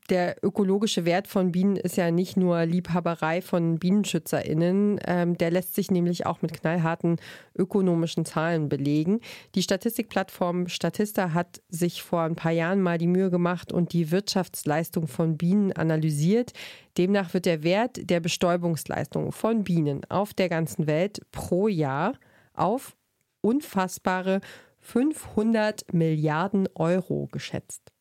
der 0.10 0.38
ökologische 0.44 1.06
Wert 1.06 1.28
von 1.28 1.52
Bienen 1.52 1.76
ist 1.76 1.98
ja 1.98 2.12
nicht 2.12 2.38
nur 2.38 2.66
Liebhaberei 2.66 3.42
von 3.42 3.80
BienenschützerInnen, 3.80 5.00
ähm, 5.06 5.38
der 5.38 5.52
lässt 5.52 5.76
sich 5.76 5.92
nämlich 5.92 6.26
auch 6.26 6.42
mit 6.42 6.54
knallharten 6.54 7.18
ökonomischen 7.58 8.26
Zahlen 8.26 8.70
belegen. 8.70 9.20
Die 9.56 9.62
Statistikplattform 9.62 10.68
Statista 10.68 11.34
hat 11.34 11.62
sich 11.70 12.04
vor 12.04 12.22
ein 12.22 12.36
paar 12.36 12.52
Jahren 12.52 12.82
mal 12.82 12.98
die 12.98 13.08
Mühe 13.08 13.30
gemacht 13.30 13.72
und 13.72 13.94
die 13.94 14.12
Wirtschaftsleistung 14.12 15.08
von 15.08 15.38
Bienen 15.38 15.74
analysiert. 15.74 16.54
Demnach 16.98 17.34
wird 17.34 17.46
der 17.46 17.64
Wert 17.64 18.10
der 18.10 18.20
Bestäubungsleistung 18.20 19.32
von 19.32 19.64
Bienen 19.64 20.02
auf 20.10 20.34
der 20.34 20.50
ganzen 20.50 20.88
Welt 20.88 21.22
pro 21.32 21.68
Jahr 21.68 22.14
auf 22.54 22.96
unfassbare 23.42 24.42
500 24.80 25.94
Milliarden 25.94 26.68
Euro 26.76 27.28
geschätzt. 27.32 27.92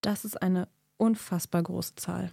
Das 0.00 0.24
ist 0.24 0.40
eine 0.40 0.68
unfassbar 0.96 1.62
große 1.62 1.94
Zahl. 1.96 2.30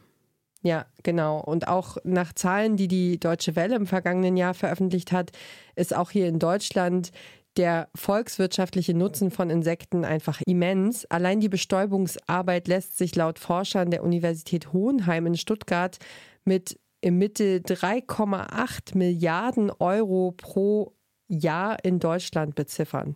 Ja, 0.62 0.86
genau. 1.04 1.40
Und 1.40 1.68
auch 1.68 1.98
nach 2.04 2.34
Zahlen, 2.34 2.78
die 2.78 2.88
die 2.88 3.20
Deutsche 3.20 3.56
Welle 3.56 3.76
im 3.76 3.88
vergangenen 3.88 4.38
Jahr 4.38 4.54
veröffentlicht 4.54 5.12
hat, 5.12 5.32
ist 5.76 5.96
auch 5.96 6.12
hier 6.12 6.28
in 6.28 6.40
Deutschland 6.40 7.12
der 7.58 7.90
volkswirtschaftliche 7.96 8.94
Nutzen 8.94 9.32
von 9.32 9.50
Insekten 9.50 10.06
einfach 10.06 10.42
immens. 10.46 11.06
Allein 11.06 11.40
die 11.40 11.50
Bestäubungsarbeit 11.50 12.68
lässt 12.68 12.98
sich 12.98 13.16
laut 13.16 13.40
Forschern 13.40 13.90
der 13.92 14.04
Universität 14.04 14.74
Hohenheim 14.74 15.26
in 15.26 15.36
Stuttgart 15.36 15.98
mit 16.46 16.80
im 17.02 17.18
Mittel 17.18 17.60
3,8 17.60 18.98
Milliarden 18.98 19.72
Euro 19.72 20.34
pro 20.36 20.94
Jahr 21.28 21.84
in 21.84 22.00
Deutschland 22.00 22.56
beziffern. 22.56 23.16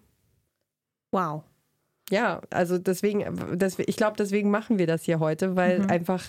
Wow. 1.11 1.43
Ja, 2.11 2.41
also 2.49 2.77
deswegen, 2.77 3.23
ich 3.77 3.95
glaube, 3.95 4.17
deswegen 4.17 4.51
machen 4.51 4.77
wir 4.77 4.85
das 4.85 5.03
hier 5.03 5.19
heute, 5.19 5.55
weil 5.55 5.79
mhm. 5.79 5.89
einfach, 5.89 6.25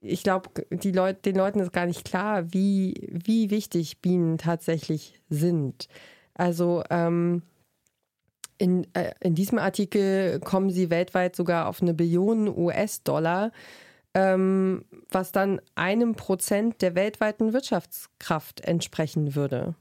ich 0.00 0.22
glaube, 0.22 0.50
die 0.70 0.92
Leute, 0.92 1.22
den 1.22 1.36
Leuten 1.36 1.60
ist 1.60 1.72
gar 1.72 1.86
nicht 1.86 2.04
klar, 2.04 2.52
wie, 2.52 3.08
wie 3.10 3.50
wichtig 3.50 4.00
Bienen 4.00 4.36
tatsächlich 4.36 5.20
sind. 5.30 5.88
Also 6.34 6.84
ähm, 6.90 7.42
in, 8.58 8.86
äh, 8.94 9.12
in 9.20 9.34
diesem 9.34 9.58
Artikel 9.58 10.40
kommen 10.40 10.70
sie 10.70 10.90
weltweit 10.90 11.34
sogar 11.34 11.68
auf 11.68 11.80
eine 11.80 11.94
Billion 11.94 12.48
US-Dollar, 12.48 13.52
ähm, 14.14 14.84
was 15.10 15.32
dann 15.32 15.60
einem 15.74 16.16
Prozent 16.16 16.82
der 16.82 16.94
weltweiten 16.94 17.52
Wirtschaftskraft 17.52 18.60
entsprechen 18.60 19.34
würde. 19.34 19.74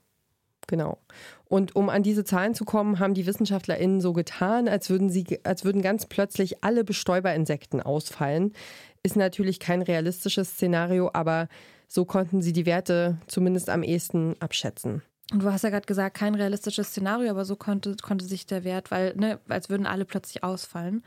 Genau. 0.68 1.00
Und 1.50 1.76
um 1.76 1.90
an 1.90 2.04
diese 2.04 2.26
Zahlen 2.26 2.54
zu 2.54 2.66
kommen, 2.66 3.00
haben 3.00 3.14
die 3.14 3.26
WissenschaftlerInnen 3.26 4.02
so 4.02 4.12
getan, 4.12 4.68
als 4.68 4.90
würden 4.90 5.10
sie, 5.10 5.40
als 5.44 5.64
würden 5.64 5.82
ganz 5.82 6.06
plötzlich 6.06 6.64
alle 6.64 6.84
Bestäuberinsekten 6.84 7.82
ausfallen. 7.82 8.54
Ist 9.02 9.16
natürlich 9.16 9.60
kein 9.60 9.82
realistisches 9.82 10.52
Szenario, 10.52 11.10
aber 11.14 11.48
so 11.88 12.04
konnten 12.04 12.42
sie 12.42 12.52
die 12.52 12.66
Werte 12.66 13.18
zumindest 13.28 13.70
am 13.70 13.82
ehesten 13.82 14.36
abschätzen. 14.42 15.02
Und 15.32 15.44
du 15.44 15.52
hast 15.52 15.64
ja 15.64 15.70
gerade 15.70 15.86
gesagt, 15.86 16.18
kein 16.18 16.36
realistisches 16.36 16.90
Szenario, 16.90 17.30
aber 17.30 17.46
so 17.46 17.56
konnte, 17.56 17.96
konnte 18.02 18.26
sich 18.26 18.46
der 18.46 18.64
Wert, 18.64 18.92
weil, 18.92 19.16
ne, 19.16 19.40
als 19.48 19.70
würden 19.70 19.86
alle 19.86 20.06
plötzlich 20.06 20.44
ausfallen. 20.44 21.04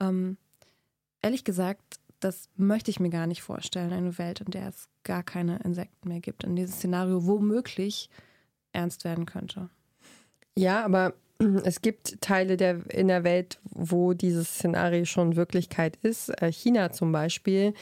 Ähm, 0.00 0.36
ehrlich 1.22 1.44
gesagt, 1.44 2.00
das 2.20 2.48
möchte 2.56 2.90
ich 2.90 3.00
mir 3.00 3.10
gar 3.10 3.26
nicht 3.26 3.42
vorstellen, 3.42 3.92
eine 3.92 4.18
Welt, 4.18 4.40
in 4.40 4.50
der 4.50 4.68
es 4.68 4.88
gar 5.04 5.22
keine 5.22 5.58
Insekten 5.60 6.08
mehr 6.08 6.20
gibt, 6.20 6.44
in 6.44 6.54
diesem 6.54 6.74
Szenario 6.74 7.26
womöglich 7.26 8.10
ernst 8.72 9.04
werden 9.04 9.26
könnte. 9.26 9.70
Ja, 10.60 10.84
aber 10.84 11.14
es 11.64 11.80
gibt 11.80 12.20
Teile 12.20 12.56
der, 12.56 12.90
in 12.90 13.08
der 13.08 13.24
Welt, 13.24 13.58
wo 13.64 14.12
dieses 14.12 14.48
Szenario 14.48 15.04
schon 15.06 15.36
Wirklichkeit 15.36 15.96
ist. 16.02 16.28
Äh, 16.42 16.52
China 16.52 16.92
zum 16.92 17.12
Beispiel. 17.12 17.72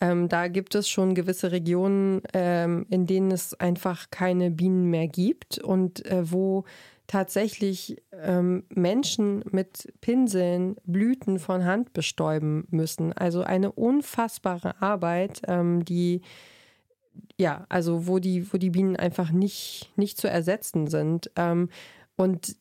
Ähm, 0.00 0.28
da 0.28 0.48
gibt 0.48 0.74
es 0.74 0.90
schon 0.90 1.14
gewisse 1.14 1.52
Regionen, 1.52 2.20
ähm, 2.34 2.86
in 2.90 3.06
denen 3.06 3.30
es 3.30 3.58
einfach 3.58 4.10
keine 4.10 4.50
Bienen 4.50 4.90
mehr 4.90 5.08
gibt 5.08 5.58
und 5.58 6.04
äh, 6.04 6.30
wo 6.30 6.64
tatsächlich 7.06 8.02
ähm, 8.12 8.64
Menschen 8.68 9.42
mit 9.50 9.90
Pinseln 10.02 10.76
Blüten 10.84 11.38
von 11.38 11.64
Hand 11.64 11.94
bestäuben 11.94 12.66
müssen. 12.70 13.14
Also 13.14 13.42
eine 13.42 13.72
unfassbare 13.72 14.82
Arbeit, 14.82 15.40
ähm, 15.46 15.84
die 15.84 16.20
ja, 17.38 17.64
also 17.68 18.06
wo 18.06 18.18
die, 18.18 18.52
wo 18.52 18.58
die 18.58 18.70
Bienen 18.70 18.96
einfach 18.96 19.30
nicht, 19.30 19.90
nicht 19.96 20.18
zu 20.18 20.28
ersetzen 20.28 20.86
sind. 20.86 21.30
Ähm, 21.36 21.68
und 22.16 22.56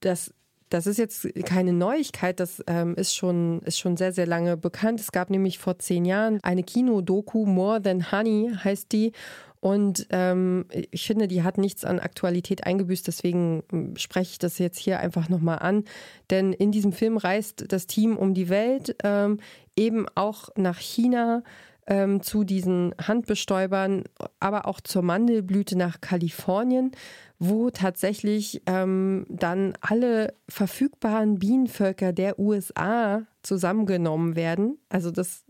das 0.00 0.32
das 0.70 0.86
ist 0.86 0.98
jetzt 0.98 1.28
keine 1.44 1.72
Neuigkeit, 1.72 2.38
das 2.38 2.62
ähm, 2.68 2.94
ist, 2.94 3.14
schon, 3.14 3.60
ist 3.62 3.80
schon 3.80 3.96
sehr, 3.96 4.12
sehr 4.12 4.26
lange 4.26 4.56
bekannt. 4.56 5.00
Es 5.00 5.10
gab 5.10 5.28
nämlich 5.28 5.58
vor 5.58 5.80
zehn 5.80 6.04
Jahren 6.04 6.38
eine 6.42 6.62
Kinodoku, 6.62 7.44
More 7.44 7.82
Than 7.82 8.12
Honey 8.12 8.52
heißt 8.62 8.92
die. 8.92 9.12
Und 9.58 10.06
ähm, 10.10 10.64
ich 10.70 11.06
finde, 11.06 11.28
die 11.28 11.42
hat 11.42 11.58
nichts 11.58 11.84
an 11.84 11.98
Aktualität 11.98 12.64
eingebüßt, 12.64 13.06
deswegen 13.06 13.62
ähm, 13.72 13.96
spreche 13.96 14.30
ich 14.32 14.38
das 14.38 14.58
jetzt 14.58 14.78
hier 14.78 15.00
einfach 15.00 15.28
nochmal 15.28 15.58
an. 15.58 15.84
Denn 16.30 16.54
in 16.54 16.72
diesem 16.72 16.92
Film 16.92 17.18
reist 17.18 17.64
das 17.68 17.86
Team 17.86 18.16
um 18.16 18.32
die 18.32 18.48
Welt, 18.48 18.96
ähm, 19.02 19.40
eben 19.76 20.06
auch 20.14 20.48
nach 20.56 20.78
China 20.78 21.42
ähm, 21.90 22.22
zu 22.22 22.44
diesen 22.44 22.94
Handbestäubern, 23.02 24.04
aber 24.38 24.66
auch 24.66 24.80
zur 24.80 25.02
Mandelblüte 25.02 25.76
nach 25.76 26.00
Kalifornien, 26.00 26.92
wo 27.38 27.70
tatsächlich 27.70 28.62
ähm, 28.66 29.26
dann 29.28 29.74
alle 29.80 30.34
verfügbaren 30.48 31.38
Bienenvölker 31.38 32.12
der 32.12 32.38
USA 32.38 33.22
zusammengenommen 33.42 34.36
werden. 34.36 34.78
Also 34.88 35.10
das 35.10 35.44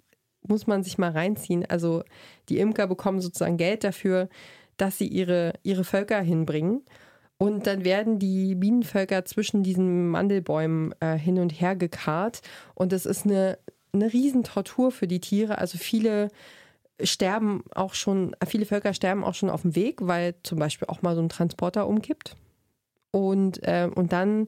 muss 0.48 0.66
man 0.66 0.82
sich 0.82 0.96
mal 0.96 1.10
reinziehen. 1.10 1.66
Also 1.68 2.02
die 2.48 2.58
Imker 2.58 2.86
bekommen 2.86 3.20
sozusagen 3.20 3.58
Geld 3.58 3.84
dafür, 3.84 4.30
dass 4.78 4.96
sie 4.96 5.06
ihre, 5.06 5.52
ihre 5.62 5.84
Völker 5.84 6.20
hinbringen. 6.22 6.82
Und 7.36 7.66
dann 7.66 7.84
werden 7.84 8.18
die 8.18 8.54
Bienenvölker 8.54 9.24
zwischen 9.26 9.62
diesen 9.62 10.08
Mandelbäumen 10.08 10.94
äh, 11.00 11.18
hin 11.18 11.38
und 11.38 11.50
her 11.60 11.76
gekarrt. 11.76 12.40
Und 12.74 12.92
das 12.92 13.04
ist 13.04 13.26
eine, 13.26 13.58
eine 13.92 14.12
Riesentortur 14.12 14.90
für 14.92 15.06
die 15.06 15.20
Tiere. 15.20 15.58
Also 15.58 15.78
viele 15.78 16.28
sterben 17.02 17.64
auch 17.74 17.94
schon, 17.94 18.36
viele 18.46 18.66
Völker 18.66 18.94
sterben 18.94 19.24
auch 19.24 19.34
schon 19.34 19.50
auf 19.50 19.62
dem 19.62 19.74
Weg, 19.74 19.98
weil 20.02 20.34
zum 20.42 20.58
Beispiel 20.58 20.88
auch 20.88 21.02
mal 21.02 21.14
so 21.14 21.22
ein 21.22 21.28
Transporter 21.28 21.86
umkippt. 21.86 22.36
Und, 23.10 23.62
äh, 23.62 23.88
und 23.92 24.12
dann 24.12 24.46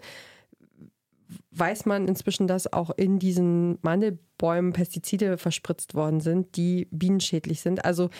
weiß 1.51 1.87
man 1.87 2.09
inzwischen, 2.09 2.47
dass 2.47 2.73
auch 2.73 2.91
in 2.97 3.19
diesen 3.19 3.79
Mandelbäumen 3.83 4.73
Pestizide 4.73 5.39
verspritzt 5.39 5.95
worden 5.95 6.21
sind, 6.21 6.57
die 6.57 6.89
bienenschädlich 6.91 7.61
sind. 7.61 7.85
Also 7.85 8.11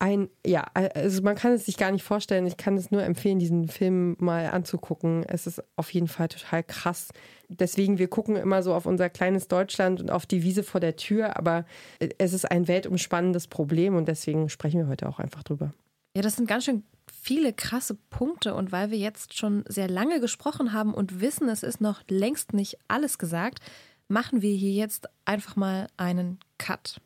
ein, 0.00 0.28
ja, 0.46 0.64
also 0.74 1.22
man 1.22 1.34
kann 1.34 1.52
es 1.52 1.66
sich 1.66 1.76
gar 1.76 1.90
nicht 1.90 2.04
vorstellen. 2.04 2.46
Ich 2.46 2.56
kann 2.56 2.76
es 2.76 2.90
nur 2.90 3.02
empfehlen, 3.02 3.38
diesen 3.38 3.68
Film 3.68 4.16
mal 4.20 4.50
anzugucken. 4.50 5.24
Es 5.24 5.46
ist 5.46 5.62
auf 5.76 5.92
jeden 5.92 6.06
Fall 6.06 6.28
total 6.28 6.62
krass. 6.62 7.08
Deswegen, 7.48 7.98
wir 7.98 8.08
gucken 8.08 8.36
immer 8.36 8.62
so 8.62 8.74
auf 8.74 8.86
unser 8.86 9.10
kleines 9.10 9.48
Deutschland 9.48 10.00
und 10.00 10.10
auf 10.10 10.26
die 10.26 10.42
Wiese 10.42 10.62
vor 10.62 10.80
der 10.80 10.96
Tür, 10.96 11.36
aber 11.36 11.64
es 12.18 12.32
ist 12.32 12.50
ein 12.50 12.68
weltumspannendes 12.68 13.48
Problem 13.48 13.96
und 13.96 14.06
deswegen 14.06 14.48
sprechen 14.48 14.80
wir 14.80 14.88
heute 14.88 15.08
auch 15.08 15.18
einfach 15.18 15.42
drüber. 15.42 15.72
Ja, 16.14 16.22
das 16.22 16.36
sind 16.36 16.48
ganz 16.48 16.64
schön 16.64 16.84
viele 17.10 17.52
krasse 17.52 17.96
Punkte 18.10 18.54
und 18.54 18.70
weil 18.70 18.90
wir 18.90 18.98
jetzt 18.98 19.36
schon 19.36 19.64
sehr 19.68 19.88
lange 19.88 20.20
gesprochen 20.20 20.72
haben 20.72 20.94
und 20.94 21.20
wissen, 21.20 21.48
es 21.48 21.62
ist 21.62 21.80
noch 21.80 22.02
längst 22.08 22.52
nicht 22.52 22.78
alles 22.86 23.18
gesagt, 23.18 23.60
machen 24.08 24.42
wir 24.42 24.54
hier 24.54 24.72
jetzt 24.72 25.08
einfach 25.24 25.56
mal 25.56 25.88
einen 25.96 26.38
Cut. 26.58 27.00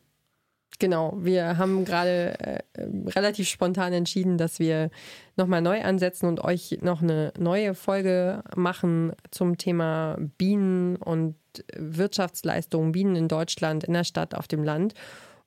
Genau, 0.79 1.13
wir 1.17 1.57
haben 1.57 1.85
gerade 1.85 2.39
äh, 2.39 2.63
relativ 3.15 3.47
spontan 3.47 3.93
entschieden, 3.93 4.37
dass 4.37 4.59
wir 4.59 4.89
nochmal 5.35 5.61
neu 5.61 5.81
ansetzen 5.81 6.27
und 6.27 6.43
euch 6.43 6.79
noch 6.81 7.01
eine 7.01 7.31
neue 7.37 7.75
Folge 7.75 8.43
machen 8.55 9.13
zum 9.31 9.57
Thema 9.57 10.17
Bienen 10.37 10.95
und 10.95 11.35
Wirtschaftsleistungen, 11.75 12.91
Bienen 12.91 13.15
in 13.15 13.27
Deutschland, 13.27 13.83
in 13.83 13.93
der 13.93 14.03
Stadt, 14.03 14.35
auf 14.35 14.47
dem 14.47 14.63
Land. 14.63 14.93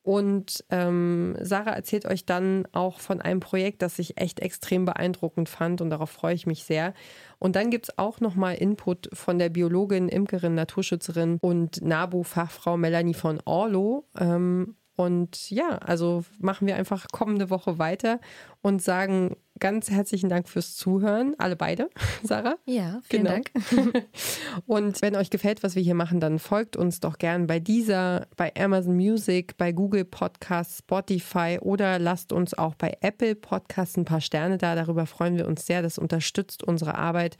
Und 0.06 0.64
ähm, 0.70 1.36
Sarah 1.40 1.72
erzählt 1.72 2.06
euch 2.06 2.24
dann 2.24 2.68
auch 2.70 3.00
von 3.00 3.20
einem 3.20 3.40
Projekt, 3.40 3.82
das 3.82 3.98
ich 3.98 4.20
echt 4.20 4.38
extrem 4.38 4.84
beeindruckend 4.84 5.48
fand 5.48 5.80
und 5.80 5.90
darauf 5.90 6.10
freue 6.10 6.32
ich 6.32 6.46
mich 6.46 6.62
sehr. 6.62 6.94
Und 7.40 7.56
dann 7.56 7.70
gibt 7.70 7.88
es 7.88 7.98
auch 7.98 8.20
nochmal 8.20 8.54
Input 8.54 9.10
von 9.12 9.40
der 9.40 9.48
Biologin, 9.48 10.08
Imkerin, 10.08 10.54
Naturschützerin 10.54 11.38
und 11.42 11.82
NABU-Fachfrau 11.82 12.76
Melanie 12.76 13.14
von 13.14 13.40
Orlo. 13.44 14.04
Ähm, 14.16 14.76
und 14.96 15.50
ja, 15.50 15.76
also 15.78 16.24
machen 16.38 16.66
wir 16.66 16.76
einfach 16.76 17.06
kommende 17.12 17.50
Woche 17.50 17.78
weiter 17.78 18.18
und 18.66 18.82
sagen 18.82 19.36
ganz 19.60 19.92
herzlichen 19.92 20.28
Dank 20.28 20.48
fürs 20.48 20.74
Zuhören. 20.74 21.36
Alle 21.38 21.54
beide, 21.54 21.88
Sarah. 22.24 22.56
Ja, 22.64 23.00
vielen 23.04 23.22
genau. 23.22 23.36
Dank. 23.36 24.04
und 24.66 25.00
wenn 25.02 25.14
euch 25.14 25.30
gefällt, 25.30 25.62
was 25.62 25.76
wir 25.76 25.82
hier 25.84 25.94
machen, 25.94 26.18
dann 26.18 26.40
folgt 26.40 26.76
uns 26.76 26.98
doch 26.98 27.18
gern 27.18 27.46
bei 27.46 27.60
dieser, 27.60 28.26
bei 28.36 28.52
Amazon 28.58 28.96
Music, 28.96 29.56
bei 29.56 29.70
Google 29.70 30.04
Podcasts, 30.04 30.78
Spotify 30.80 31.58
oder 31.60 32.00
lasst 32.00 32.32
uns 32.32 32.54
auch 32.54 32.74
bei 32.74 32.96
Apple 33.02 33.36
Podcasts 33.36 33.96
ein 33.96 34.04
paar 34.04 34.20
Sterne 34.20 34.58
da. 34.58 34.74
Darüber 34.74 35.06
freuen 35.06 35.36
wir 35.36 35.46
uns 35.46 35.64
sehr. 35.64 35.80
Das 35.80 35.96
unterstützt 35.96 36.64
unsere 36.64 36.96
Arbeit 36.96 37.38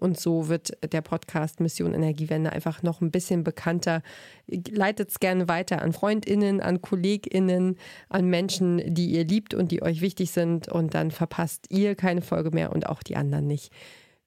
und 0.00 0.18
so 0.18 0.48
wird 0.48 0.70
der 0.92 1.00
Podcast 1.00 1.58
Mission 1.58 1.92
Energiewende 1.92 2.52
einfach 2.52 2.84
noch 2.84 3.00
ein 3.00 3.10
bisschen 3.10 3.42
bekannter. 3.42 4.02
Leitet 4.46 5.10
es 5.10 5.18
gerne 5.18 5.48
weiter 5.48 5.82
an 5.82 5.92
Freundinnen, 5.92 6.60
an 6.60 6.80
Kolleginnen, 6.80 7.76
an 8.08 8.26
Menschen, 8.26 8.94
die 8.94 9.10
ihr 9.10 9.24
liebt 9.24 9.54
und 9.54 9.72
die 9.72 9.82
euch 9.82 10.00
wichtig 10.00 10.30
sind. 10.30 10.67
Und 10.70 10.94
dann 10.94 11.10
verpasst 11.10 11.66
ihr 11.70 11.94
keine 11.94 12.22
Folge 12.22 12.50
mehr 12.50 12.72
und 12.72 12.86
auch 12.86 13.02
die 13.02 13.16
anderen 13.16 13.46
nicht. 13.46 13.72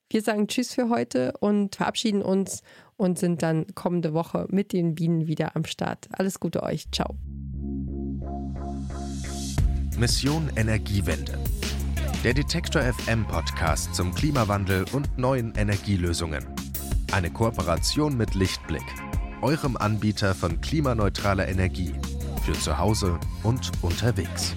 Wir 0.09 0.21
sagen 0.21 0.47
Tschüss 0.47 0.73
für 0.73 0.89
heute 0.89 1.33
und 1.39 1.75
verabschieden 1.75 2.21
uns 2.21 2.63
und 2.97 3.17
sind 3.17 3.41
dann 3.41 3.65
kommende 3.75 4.13
Woche 4.13 4.45
mit 4.49 4.73
den 4.73 4.95
Bienen 4.95 5.27
wieder 5.27 5.55
am 5.55 5.65
Start. 5.65 6.09
Alles 6.11 6.39
Gute 6.39 6.63
euch. 6.63 6.91
Ciao. 6.91 7.15
Mission 9.97 10.49
Energiewende 10.55 11.37
der 12.23 12.35
Detektor 12.35 12.83
FM 12.83 13.25
Podcast 13.25 13.95
zum 13.95 14.13
Klimawandel 14.13 14.85
und 14.91 15.17
neuen 15.17 15.55
Energielösungen. 15.55 16.45
Eine 17.11 17.31
Kooperation 17.31 18.15
mit 18.15 18.35
Lichtblick, 18.35 18.85
eurem 19.41 19.75
Anbieter 19.75 20.35
von 20.35 20.61
klimaneutraler 20.61 21.47
Energie 21.47 21.93
für 22.45 22.53
zu 22.53 22.77
Hause 22.77 23.19
und 23.41 23.71
unterwegs. 23.81 24.55